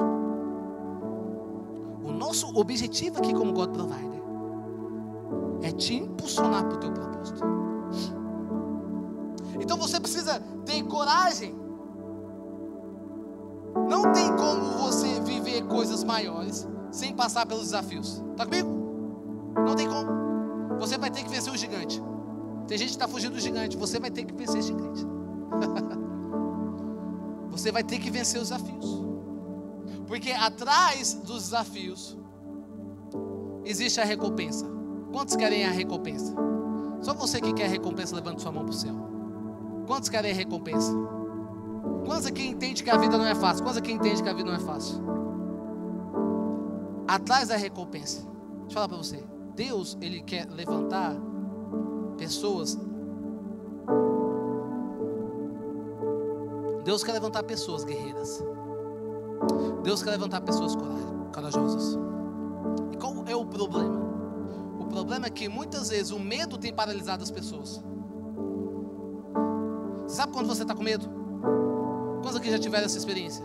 [2.04, 4.22] O nosso objetivo aqui como God Provider
[5.62, 7.40] é te impulsionar para o teu propósito.
[9.58, 11.63] Então você precisa ter coragem.
[15.74, 18.22] Coisas maiores sem passar pelos desafios.
[18.30, 18.70] Está comigo?
[19.56, 20.78] Não tem como.
[20.78, 22.00] Você vai ter que vencer o gigante.
[22.68, 23.76] Tem gente que está fugindo do gigante.
[23.76, 25.04] Você vai ter que vencer o gigante.
[27.50, 29.02] você vai ter que vencer os desafios.
[30.06, 32.16] Porque atrás dos desafios
[33.64, 34.66] existe a recompensa.
[35.12, 36.34] Quantos querem a recompensa?
[37.00, 38.94] Só você que quer a recompensa, levante sua mão para o céu.
[39.88, 40.92] Quantos querem a recompensa?
[42.06, 43.64] Quantos aqui entende que a vida não é fácil?
[43.64, 45.23] Quantos aqui entende que a vida não é fácil?
[47.06, 48.22] Atrás da recompensa.
[48.22, 49.22] Deixa eu falar para você.
[49.54, 51.14] Deus, Ele quer levantar
[52.16, 52.78] pessoas.
[56.84, 58.42] Deus quer levantar pessoas guerreiras.
[59.82, 60.76] Deus quer levantar pessoas
[61.32, 61.98] corajosas.
[62.92, 64.02] E qual é o problema?
[64.78, 67.82] O problema é que muitas vezes o medo tem paralisado as pessoas.
[70.06, 71.08] Sabe quando você está com medo?
[72.22, 73.44] Quantos aqui já tiveram essa experiência?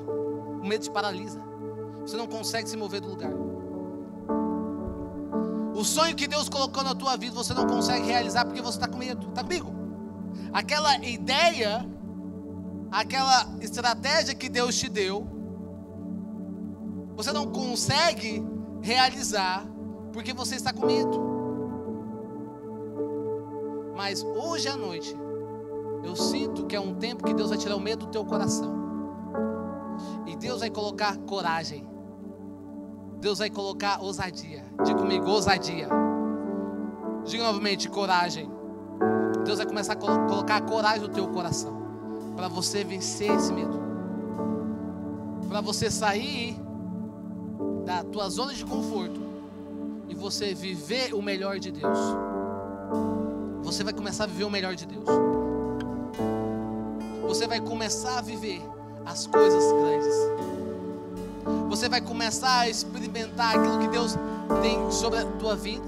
[0.61, 1.48] O medo te paralisa.
[2.09, 3.31] Você não consegue se mover do lugar.
[5.75, 8.87] O sonho que Deus colocou na tua vida você não consegue realizar porque você está
[8.87, 9.29] com medo.
[9.29, 9.71] Está comigo?
[10.51, 11.87] Aquela ideia,
[12.91, 15.27] aquela estratégia que Deus te deu,
[17.15, 18.43] você não consegue
[18.81, 19.65] realizar
[20.11, 21.29] porque você está com medo.
[23.95, 25.15] Mas hoje à noite,
[26.03, 28.73] eu sinto que é um tempo que Deus vai tirar o medo do teu coração.
[30.25, 31.88] E Deus vai colocar coragem.
[33.19, 34.63] Deus vai colocar ousadia.
[34.83, 35.89] Diga comigo, ousadia.
[37.25, 38.49] Diga novamente, coragem.
[39.43, 41.77] Deus vai começar a colocar a coragem no teu coração.
[42.35, 43.77] Para você vencer esse medo.
[45.49, 46.57] Para você sair
[47.85, 49.19] da tua zona de conforto.
[50.07, 51.99] E você viver o melhor de Deus.
[53.63, 55.05] Você vai começar a viver o melhor de Deus.
[57.23, 58.61] Você vai começar a viver
[59.05, 60.58] as coisas grandes.
[61.69, 64.15] Você vai começar a experimentar aquilo que Deus
[64.59, 65.85] tem sobre a tua vida,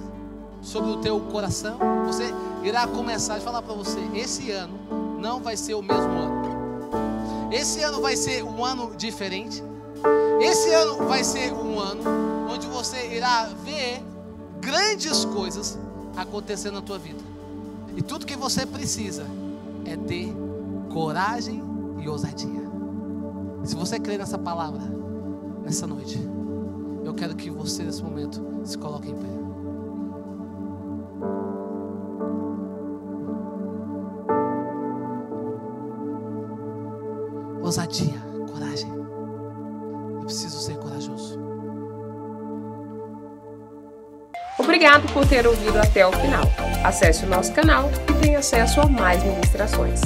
[0.62, 1.80] sobre o teu coração.
[2.06, 2.32] Você
[2.64, 4.78] irá começar a falar para você: esse ano
[5.20, 7.52] não vai ser o mesmo ano.
[7.52, 9.64] Esse ano vai ser um ano diferente.
[10.40, 12.02] Esse ano vai ser um ano
[12.52, 14.04] onde você irá ver
[14.60, 15.80] grandes coisas
[16.16, 17.20] acontecendo na tua vida.
[17.98, 19.26] E tudo que você precisa
[19.86, 20.32] é ter
[20.94, 21.64] coragem
[22.00, 22.62] e ousadia.
[23.64, 25.01] Se você crê nessa palavra,
[25.62, 26.20] nessa noite,
[27.04, 29.28] eu quero que você nesse momento se coloque em pé.
[37.62, 38.20] Ousadia,
[38.52, 38.92] coragem.
[40.16, 41.40] Eu preciso ser corajoso.
[44.58, 46.44] Obrigado por ter ouvido até o final.
[46.84, 50.02] Acesse o nosso canal e tenha acesso a mais ministrações.